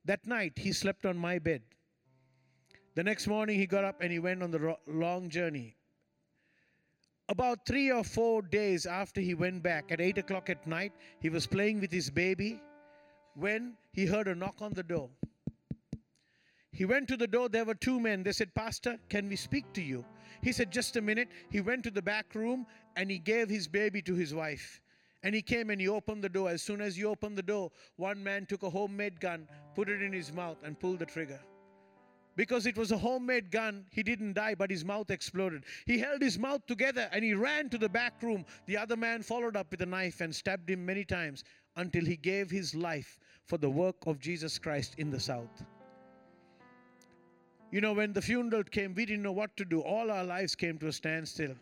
That 0.06 0.26
night, 0.26 0.54
he 0.56 0.72
slept 0.74 1.06
on 1.06 1.18
my 1.18 1.38
bed. 1.38 1.62
The 2.96 3.04
next 3.04 3.28
morning, 3.28 3.60
he 3.60 3.68
got 3.68 3.84
up 3.84 4.02
and 4.02 4.12
he 4.12 4.20
went 4.20 4.42
on 4.42 4.52
the 4.52 4.76
long 4.88 5.30
journey. 5.30 5.76
About 7.30 7.64
three 7.64 7.92
or 7.92 8.04
four 8.04 8.42
days 8.42 8.88
after 8.88 9.22
he 9.22 9.36
went 9.36 9.62
back, 9.62 9.92
at 9.92 10.02
8 10.02 10.18
o'clock 10.18 10.50
at 10.50 10.66
night, 10.66 10.94
he 11.20 11.30
was 11.30 11.46
playing 11.46 11.80
with 11.80 11.92
his 11.92 12.10
baby 12.10 12.60
when 13.36 13.78
he 13.94 14.08
heard 14.08 14.28
a 14.28 14.34
knock 14.34 14.56
on 14.62 14.74
the 14.74 14.82
door. 14.82 15.12
He 16.72 16.86
went 16.86 17.08
to 17.10 17.18
the 17.18 17.28
door. 17.28 17.48
There 17.48 17.66
were 17.66 17.76
two 17.76 18.00
men. 18.00 18.24
They 18.24 18.32
said, 18.32 18.56
Pastor, 18.56 18.98
can 19.10 19.30
we 19.30 19.36
speak 19.36 19.72
to 19.74 19.82
you? 19.82 20.04
He 20.42 20.52
said, 20.52 20.72
Just 20.72 20.96
a 20.96 21.02
minute. 21.02 21.28
He 21.52 21.62
went 21.62 21.84
to 21.84 21.92
the 21.92 22.02
back 22.02 22.34
room 22.34 22.66
and 22.96 23.12
he 23.12 23.20
gave 23.20 23.48
his 23.48 23.68
baby 23.68 24.02
to 24.04 24.16
his 24.16 24.34
wife. 24.34 24.82
And 25.22 25.36
he 25.36 25.44
came 25.44 25.70
and 25.70 25.80
he 25.80 25.88
opened 25.88 26.24
the 26.24 26.30
door. 26.30 26.50
As 26.50 26.64
soon 26.64 26.82
as 26.82 26.96
he 26.96 27.06
opened 27.06 27.38
the 27.38 27.44
door, 27.44 27.72
one 27.98 28.24
man 28.24 28.48
took 28.48 28.64
a 28.64 28.70
homemade 28.70 29.20
gun, 29.20 29.48
put 29.76 29.88
it 29.88 30.02
in 30.02 30.14
his 30.14 30.34
mouth, 30.34 30.58
and 30.64 30.80
pulled 30.80 31.00
the 31.00 31.06
trigger. 31.06 31.40
Because 32.40 32.66
it 32.66 32.78
was 32.78 32.94
a 32.94 32.98
homemade 32.98 33.52
gun, 33.52 33.84
he 33.92 34.02
didn't 34.02 34.32
die, 34.32 34.56
but 34.56 34.72
his 34.72 34.86
mouth 34.86 35.12
exploded. 35.12 35.66
He 35.86 35.98
held 35.98 36.22
his 36.22 36.40
mouth 36.40 36.66
together 36.68 37.10
and 37.12 37.22
he 37.22 37.34
ran 37.34 37.68
to 37.68 37.78
the 37.78 37.90
back 37.90 38.14
room. 38.24 38.46
The 38.66 38.78
other 38.78 38.96
man 38.96 39.24
followed 39.24 39.58
up 39.58 39.72
with 39.72 39.82
a 39.82 39.86
knife 39.86 40.22
and 40.22 40.34
stabbed 40.34 40.70
him 40.70 40.86
many 40.86 41.04
times 41.04 41.44
until 41.76 42.06
he 42.06 42.16
gave 42.16 42.50
his 42.50 42.74
life 42.74 43.20
for 43.44 43.58
the 43.58 43.70
work 43.70 43.98
of 44.08 44.22
Jesus 44.22 44.58
Christ 44.58 44.96
in 45.00 45.12
the 45.12 45.20
South. 45.20 45.66
You 47.74 47.82
know, 47.82 47.92
when 47.92 48.14
the 48.14 48.22
funeral 48.22 48.64
came, 48.64 48.94
we 48.96 49.06
didn't 49.06 49.24
know 49.24 49.34
what 49.34 49.58
to 49.58 49.66
do. 49.66 49.82
All 49.82 50.10
our 50.10 50.24
lives 50.24 50.56
came 50.56 50.78
to 50.78 50.88
a 50.88 50.94
standstill. 50.94 51.56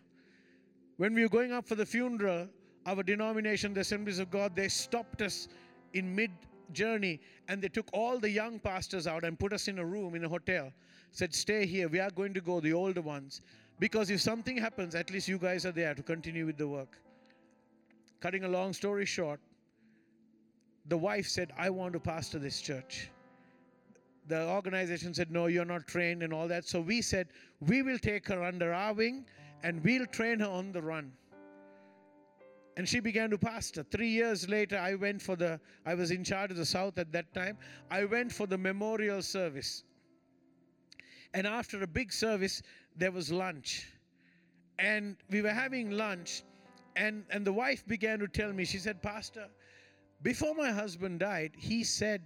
When 0.97 1.15
we 1.15 1.23
were 1.23 1.29
going 1.29 1.53
up 1.53 1.67
for 1.67 1.73
the 1.73 1.87
funeral, 1.87 2.47
our 2.85 3.01
denomination, 3.01 3.73
the 3.73 3.81
Assemblies 3.81 4.19
of 4.19 4.29
God, 4.29 4.55
they 4.55 4.67
stopped 4.67 5.23
us 5.23 5.47
in 5.95 6.13
mid 6.13 6.29
journey 6.71 7.19
and 7.47 7.61
they 7.61 7.67
took 7.67 7.89
all 7.93 8.19
the 8.19 8.29
young 8.29 8.59
pastors 8.59 9.07
out 9.07 9.23
and 9.23 9.39
put 9.39 9.53
us 9.53 9.67
in 9.67 9.79
a 9.79 9.85
room 9.85 10.15
in 10.15 10.25
a 10.25 10.29
hotel. 10.29 10.71
Said, 11.11 11.33
Stay 11.33 11.65
here. 11.65 11.87
We 11.87 11.99
are 11.99 12.11
going 12.11 12.33
to 12.33 12.41
go, 12.41 12.59
the 12.59 12.73
older 12.73 13.01
ones. 13.01 13.41
Because 13.79 14.09
if 14.09 14.21
something 14.21 14.57
happens, 14.57 14.95
at 14.95 15.11
least 15.11 15.27
you 15.27 15.37
guys 15.37 15.65
are 15.65 15.71
there 15.71 15.93
to 15.93 16.01
continue 16.01 16.45
with 16.45 16.57
the 16.57 16.67
work. 16.67 16.99
Cutting 18.19 18.43
a 18.43 18.47
long 18.47 18.73
story 18.73 19.05
short, 19.05 19.39
the 20.87 20.97
wife 20.97 21.27
said, 21.27 21.51
I 21.57 21.69
want 21.69 21.93
to 21.93 21.99
pastor 21.99 22.39
this 22.39 22.59
church 22.61 23.09
the 24.27 24.47
organization 24.47 25.13
said, 25.13 25.31
No, 25.31 25.47
you're 25.47 25.65
not 25.65 25.87
trained 25.87 26.23
and 26.23 26.33
all 26.33 26.47
that. 26.47 26.65
So 26.65 26.81
we 26.81 27.01
said, 27.01 27.27
We 27.59 27.81
will 27.81 27.97
take 27.97 28.27
her 28.27 28.43
under 28.43 28.73
our 28.73 28.93
wing 28.93 29.25
and 29.63 29.83
we'll 29.83 30.05
train 30.07 30.39
her 30.39 30.47
on 30.47 30.71
the 30.71 30.81
run. 30.81 31.11
And 32.77 32.87
she 32.87 32.99
began 32.99 33.31
to 33.31 33.39
pastor. 33.39 33.83
Three 33.83 34.09
years 34.09 34.47
later, 34.47 34.77
I 34.77 34.93
went 34.93 35.19
for 35.19 35.35
the, 35.35 35.59
I 35.83 35.95
was 35.95 36.11
in 36.11 36.23
charge 36.23 36.51
of 36.51 36.57
the 36.57 36.65
South 36.65 36.99
at 36.99 37.11
that 37.11 37.33
time. 37.33 37.57
I 37.89 38.05
went 38.05 38.31
for 38.31 38.45
the 38.45 38.57
memorial 38.57 39.23
service. 39.23 39.83
And 41.33 41.47
after 41.47 41.81
a 41.81 41.87
big 41.87 42.13
service, 42.13 42.61
there 42.95 43.11
was 43.11 43.31
lunch. 43.31 43.91
And 44.77 45.17
we 45.31 45.41
were 45.41 45.49
having 45.49 45.89
lunch, 45.89 46.43
and, 46.95 47.25
and 47.31 47.43
the 47.43 47.51
wife 47.51 47.85
began 47.87 48.19
to 48.19 48.27
tell 48.27 48.53
me, 48.53 48.63
she 48.63 48.77
said, 48.77 49.01
Pastor, 49.01 49.47
before 50.21 50.53
my 50.53 50.71
husband 50.71 51.19
died, 51.19 51.53
he 51.57 51.83
said, 51.83 52.21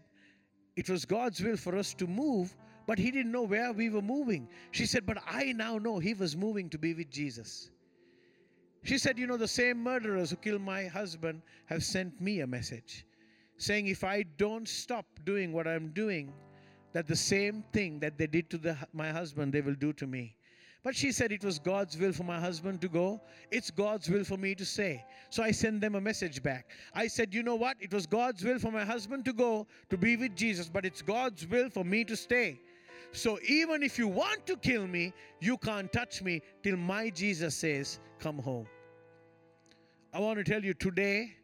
it 0.75 0.89
was 0.89 1.05
God's 1.05 1.41
will 1.41 1.55
for 1.55 1.77
us 1.77 1.93
to 1.93 2.07
move, 2.07 2.57
but 2.87 2.99
he 2.99 3.09
didn't 3.09 3.31
know 3.31 3.43
where 3.43 3.71
we 3.71 3.89
were 3.89 4.01
moving. 4.01 4.49
She 4.71 4.85
said, 4.85 5.05
But 5.05 5.17
I 5.25 5.53
now 5.53 5.77
know 5.77 5.99
he 5.99 6.13
was 6.13 6.35
moving 6.35 6.69
to 6.71 6.77
be 6.77 6.93
with 6.93 7.09
Jesus. 7.09 7.71
She 8.83 8.97
said, 8.97 9.19
You 9.19 9.27
know, 9.27 9.37
the 9.37 9.47
same 9.47 9.81
murderers 9.81 10.31
who 10.31 10.37
killed 10.37 10.61
my 10.61 10.85
husband 10.85 11.41
have 11.67 11.83
sent 11.83 12.19
me 12.19 12.41
a 12.41 12.47
message 12.47 13.05
saying, 13.57 13.87
If 13.87 14.03
I 14.03 14.23
don't 14.37 14.67
stop 14.67 15.05
doing 15.23 15.53
what 15.53 15.67
I'm 15.67 15.89
doing, 15.89 16.33
that 16.93 17.07
the 17.07 17.15
same 17.15 17.63
thing 17.71 17.99
that 17.99 18.17
they 18.17 18.27
did 18.27 18.49
to 18.49 18.57
the, 18.57 18.77
my 18.93 19.11
husband, 19.11 19.53
they 19.53 19.61
will 19.61 19.75
do 19.75 19.93
to 19.93 20.07
me. 20.07 20.35
But 20.83 20.95
she 20.95 21.11
said 21.11 21.31
it 21.31 21.43
was 21.43 21.59
God's 21.59 21.95
will 21.95 22.11
for 22.11 22.23
my 22.23 22.39
husband 22.39 22.81
to 22.81 22.89
go. 22.89 23.21
It's 23.51 23.69
God's 23.69 24.09
will 24.09 24.23
for 24.23 24.35
me 24.35 24.55
to 24.55 24.65
stay. 24.65 25.05
So 25.29 25.43
I 25.43 25.51
sent 25.51 25.79
them 25.79 25.93
a 25.93 26.01
message 26.01 26.41
back. 26.41 26.71
I 26.95 27.05
said, 27.07 27.35
You 27.35 27.43
know 27.43 27.55
what? 27.55 27.77
It 27.79 27.93
was 27.93 28.07
God's 28.07 28.43
will 28.43 28.57
for 28.57 28.71
my 28.71 28.83
husband 28.83 29.23
to 29.25 29.33
go 29.33 29.67
to 29.89 29.97
be 29.97 30.17
with 30.17 30.35
Jesus, 30.35 30.69
but 30.69 30.85
it's 30.85 31.03
God's 31.03 31.47
will 31.47 31.69
for 31.69 31.83
me 31.83 32.03
to 32.05 32.15
stay. 32.15 32.59
So 33.13 33.37
even 33.47 33.83
if 33.83 33.97
you 33.97 34.07
want 34.07 34.45
to 34.47 34.55
kill 34.55 34.87
me, 34.87 35.13
you 35.39 35.57
can't 35.57 35.91
touch 35.91 36.21
me 36.21 36.41
till 36.63 36.77
my 36.77 37.09
Jesus 37.09 37.55
says, 37.55 37.99
Come 38.19 38.39
home. 38.39 38.67
I 40.13 40.19
want 40.19 40.37
to 40.37 40.43
tell 40.43 40.63
you 40.63 40.73
today, 40.73 41.35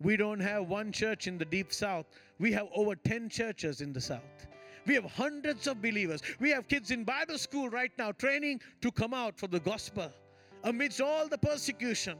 we 0.00 0.16
don't 0.16 0.40
have 0.40 0.68
one 0.68 0.92
church 0.92 1.26
in 1.26 1.36
the 1.36 1.44
deep 1.44 1.72
south, 1.72 2.06
we 2.38 2.52
have 2.52 2.68
over 2.74 2.94
10 2.94 3.28
churches 3.28 3.80
in 3.80 3.92
the 3.92 4.00
south. 4.00 4.46
We 4.86 4.94
have 4.94 5.04
hundreds 5.04 5.66
of 5.66 5.82
believers. 5.82 6.22
We 6.40 6.50
have 6.50 6.66
kids 6.66 6.90
in 6.90 7.04
Bible 7.04 7.38
school 7.38 7.68
right 7.68 7.92
now 7.98 8.12
training 8.12 8.60
to 8.80 8.90
come 8.90 9.12
out 9.12 9.38
for 9.38 9.46
the 9.46 9.60
gospel 9.60 10.10
amidst 10.64 11.00
all 11.00 11.28
the 11.28 11.38
persecution. 11.38 12.16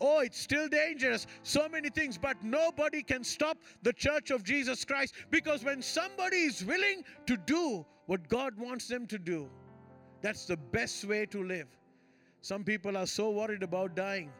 Oh, 0.00 0.20
it's 0.20 0.38
still 0.38 0.68
dangerous. 0.68 1.26
So 1.42 1.68
many 1.68 1.90
things, 1.90 2.18
but 2.18 2.42
nobody 2.42 3.02
can 3.02 3.24
stop 3.24 3.58
the 3.82 3.92
church 3.92 4.30
of 4.30 4.44
Jesus 4.44 4.84
Christ 4.84 5.14
because 5.30 5.64
when 5.64 5.82
somebody 5.82 6.38
is 6.38 6.64
willing 6.64 7.02
to 7.26 7.36
do 7.36 7.84
what 8.06 8.28
God 8.28 8.56
wants 8.56 8.88
them 8.88 9.06
to 9.08 9.18
do, 9.18 9.48
that's 10.22 10.46
the 10.46 10.56
best 10.56 11.04
way 11.04 11.26
to 11.26 11.42
live. 11.42 11.68
Some 12.40 12.64
people 12.64 12.96
are 12.96 13.06
so 13.06 13.30
worried 13.30 13.62
about 13.62 13.96
dying 13.96 14.30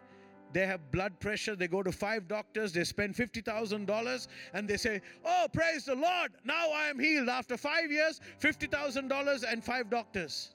they 0.53 0.67
have 0.67 0.91
blood 0.91 1.19
pressure, 1.21 1.55
they 1.55 1.69
go 1.69 1.83
to 1.83 1.93
five 1.93 2.27
doctors, 2.27 2.73
they 2.73 2.85
spend 2.85 3.15
$50,000, 3.15 4.29
and 4.55 4.69
they 4.69 4.77
say, 4.77 5.01
Oh, 5.25 5.47
praise 5.53 5.85
the 5.85 5.95
Lord, 5.95 6.33
now 6.45 6.71
I 6.71 6.87
am 6.87 6.99
healed. 6.99 7.29
After 7.29 7.57
five 7.57 7.91
years, 7.91 8.21
$50,000 8.41 9.45
and 9.51 9.65
five 9.65 9.91
doctors. 9.91 10.55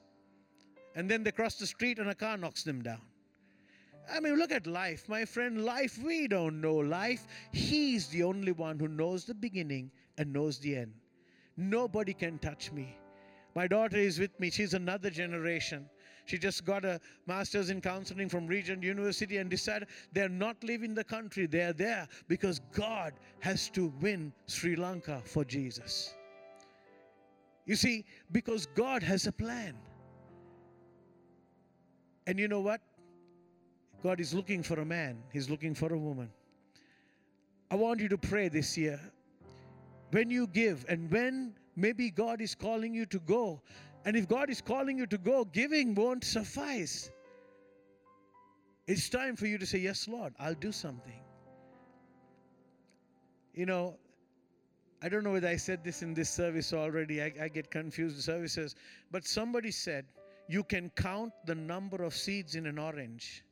And 0.96 1.10
then 1.10 1.22
they 1.22 1.32
cross 1.32 1.56
the 1.56 1.66
street 1.66 1.98
and 1.98 2.10
a 2.10 2.14
car 2.14 2.36
knocks 2.36 2.62
them 2.62 2.82
down. 2.82 3.00
I 4.12 4.20
mean, 4.20 4.36
look 4.36 4.52
at 4.52 4.66
life, 4.66 5.08
my 5.08 5.24
friend. 5.24 5.64
Life, 5.64 5.98
we 6.02 6.28
don't 6.28 6.60
know 6.60 6.76
life. 6.76 7.26
He's 7.52 8.08
the 8.08 8.22
only 8.22 8.52
one 8.52 8.78
who 8.78 8.88
knows 8.88 9.24
the 9.24 9.34
beginning 9.34 9.90
and 10.18 10.32
knows 10.32 10.58
the 10.58 10.76
end. 10.76 10.92
Nobody 11.56 12.12
can 12.12 12.38
touch 12.38 12.72
me. 12.72 12.96
My 13.54 13.66
daughter 13.66 13.96
is 13.96 14.18
with 14.18 14.38
me. 14.40 14.50
She's 14.50 14.74
another 14.74 15.10
generation. 15.10 15.88
She 16.26 16.38
just 16.38 16.64
got 16.64 16.84
a 16.84 17.00
master's 17.26 17.70
in 17.70 17.80
counseling 17.80 18.28
from 18.28 18.46
Regent 18.46 18.82
University 18.82 19.36
and 19.36 19.50
decided 19.50 19.88
they're 20.12 20.28
not 20.28 20.56
leaving 20.64 20.94
the 20.94 21.04
country. 21.04 21.46
They're 21.46 21.72
there 21.72 22.08
because 22.28 22.60
God 22.72 23.12
has 23.40 23.68
to 23.70 23.92
win 24.00 24.32
Sri 24.46 24.74
Lanka 24.74 25.20
for 25.24 25.44
Jesus. 25.44 26.14
You 27.66 27.76
see, 27.76 28.04
because 28.32 28.66
God 28.66 29.02
has 29.02 29.26
a 29.26 29.32
plan. 29.32 29.74
And 32.26 32.38
you 32.38 32.48
know 32.48 32.60
what? 32.60 32.80
God 34.04 34.20
is 34.20 34.34
looking 34.34 34.62
for 34.62 34.78
a 34.80 34.84
man, 34.84 35.16
He's 35.32 35.48
looking 35.48 35.74
for 35.74 35.94
a 35.94 35.98
woman. 35.98 36.28
I 37.70 37.74
want 37.74 38.00
you 38.00 38.08
to 38.10 38.18
pray 38.18 38.48
this 38.48 38.76
year. 38.76 39.00
When 40.10 40.28
you 40.28 40.46
give 40.46 40.84
and 40.90 41.10
when 41.10 41.54
maybe 41.74 42.10
God 42.10 42.42
is 42.42 42.54
calling 42.54 42.92
you 42.92 43.06
to 43.06 43.18
go, 43.20 43.62
and 44.04 44.14
if 44.14 44.28
God 44.28 44.50
is 44.50 44.60
calling 44.60 44.98
you 44.98 45.06
to 45.06 45.16
go, 45.16 45.46
giving 45.46 45.94
won't 45.94 46.22
suffice. 46.22 47.10
It's 48.86 49.08
time 49.08 49.36
for 49.36 49.46
you 49.46 49.56
to 49.56 49.64
say, 49.64 49.78
Yes, 49.78 50.06
Lord, 50.06 50.34
I'll 50.38 50.52
do 50.52 50.70
something. 50.70 51.22
You 53.54 53.64
know, 53.64 53.96
I 55.02 55.08
don't 55.08 55.24
know 55.24 55.32
whether 55.32 55.48
I 55.48 55.56
said 55.56 55.82
this 55.82 56.02
in 56.02 56.12
this 56.12 56.28
service 56.28 56.74
already. 56.74 57.22
I, 57.22 57.32
I 57.40 57.48
get 57.48 57.70
confused 57.70 58.16
with 58.16 58.24
services. 58.26 58.76
But 59.10 59.26
somebody 59.26 59.70
said, 59.70 60.04
You 60.46 60.62
can 60.62 60.90
count 60.90 61.32
the 61.46 61.54
number 61.54 62.02
of 62.04 62.14
seeds 62.14 62.54
in 62.54 62.66
an 62.66 62.78
orange, 62.78 63.42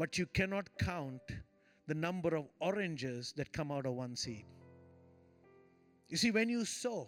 but 0.00 0.16
you 0.16 0.24
cannot 0.32 0.66
count 0.78 1.20
the 1.86 1.92
number 1.92 2.34
of 2.34 2.46
oranges 2.58 3.34
that 3.36 3.52
come 3.52 3.70
out 3.70 3.84
of 3.84 3.92
one 3.92 4.16
seed. 4.16 4.46
You 6.08 6.16
see, 6.16 6.30
when 6.30 6.48
you 6.48 6.64
sow, 6.64 7.06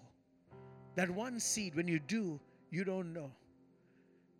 that 0.94 1.08
one 1.08 1.40
seed, 1.40 1.74
when 1.74 1.88
you 1.88 1.98
do, 1.98 2.38
you 2.70 2.84
don't 2.84 3.14
know. 3.14 3.30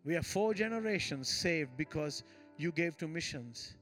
We 0.05 0.12
have 0.12 0.26
four 0.26 0.53
generations 0.53 1.30
saved 1.30 1.70
because 1.78 2.24
you 2.59 2.72
gave 2.72 2.98
to 2.98 3.09
missions. 3.09 3.72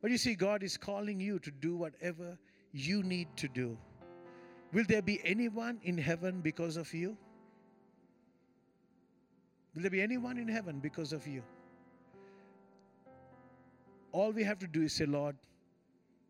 But 0.00 0.12
you 0.12 0.16
see, 0.16 0.36
God 0.36 0.62
is 0.62 0.76
calling 0.76 1.18
you 1.18 1.40
to 1.40 1.50
do 1.50 1.74
whatever 1.74 2.38
you 2.72 3.02
need 3.02 3.26
to 3.36 3.48
do. 3.48 3.76
Will 4.72 4.84
there 4.86 5.02
be 5.02 5.20
anyone 5.24 5.80
in 5.82 5.98
heaven 5.98 6.40
because 6.40 6.76
of 6.76 6.94
you? 6.94 7.16
Will 9.74 9.82
there 9.82 9.90
be 9.90 10.02
anyone 10.02 10.38
in 10.38 10.46
heaven 10.46 10.78
because 10.78 11.12
of 11.12 11.26
you? 11.26 11.42
All 14.12 14.32
we 14.32 14.42
have 14.42 14.58
to 14.58 14.66
do 14.66 14.82
is 14.82 14.92
say, 14.92 15.06
Lord, 15.06 15.36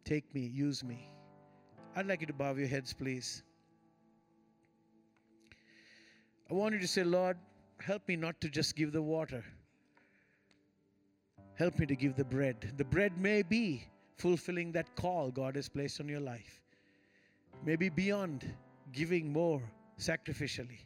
take 0.05 0.35
me, 0.35 0.41
use 0.41 0.85
me. 0.85 1.11
I'd 1.97 2.07
like 2.07 2.21
you 2.21 2.27
to 2.27 2.33
bow 2.33 2.55
your 2.55 2.69
heads, 2.69 2.93
please. 2.93 3.43
I 6.51 6.55
want 6.55 6.75
you 6.75 6.81
to 6.81 6.89
say, 6.89 7.05
Lord, 7.05 7.37
help 7.81 8.07
me 8.09 8.17
not 8.17 8.41
to 8.41 8.49
just 8.49 8.77
give 8.77 8.93
the 8.93 9.03
water. 9.03 9.45
Help 11.55 11.79
me 11.79 11.87
to 11.87 11.97
give 11.97 12.17
the 12.17 12.25
bread. 12.25 12.73
The 12.77 12.85
bread 12.85 13.19
may 13.19 13.43
be 13.43 13.85
fulfilling 14.17 14.73
that 14.73 14.95
call 14.97 15.31
God 15.31 15.57
has 15.57 15.69
placed 15.69 16.01
on 16.01 16.09
your 16.09 16.21
life, 16.21 16.61
maybe 17.65 17.89
beyond 17.89 18.53
giving 18.93 19.33
more 19.33 19.63
sacrificially. 19.99 20.81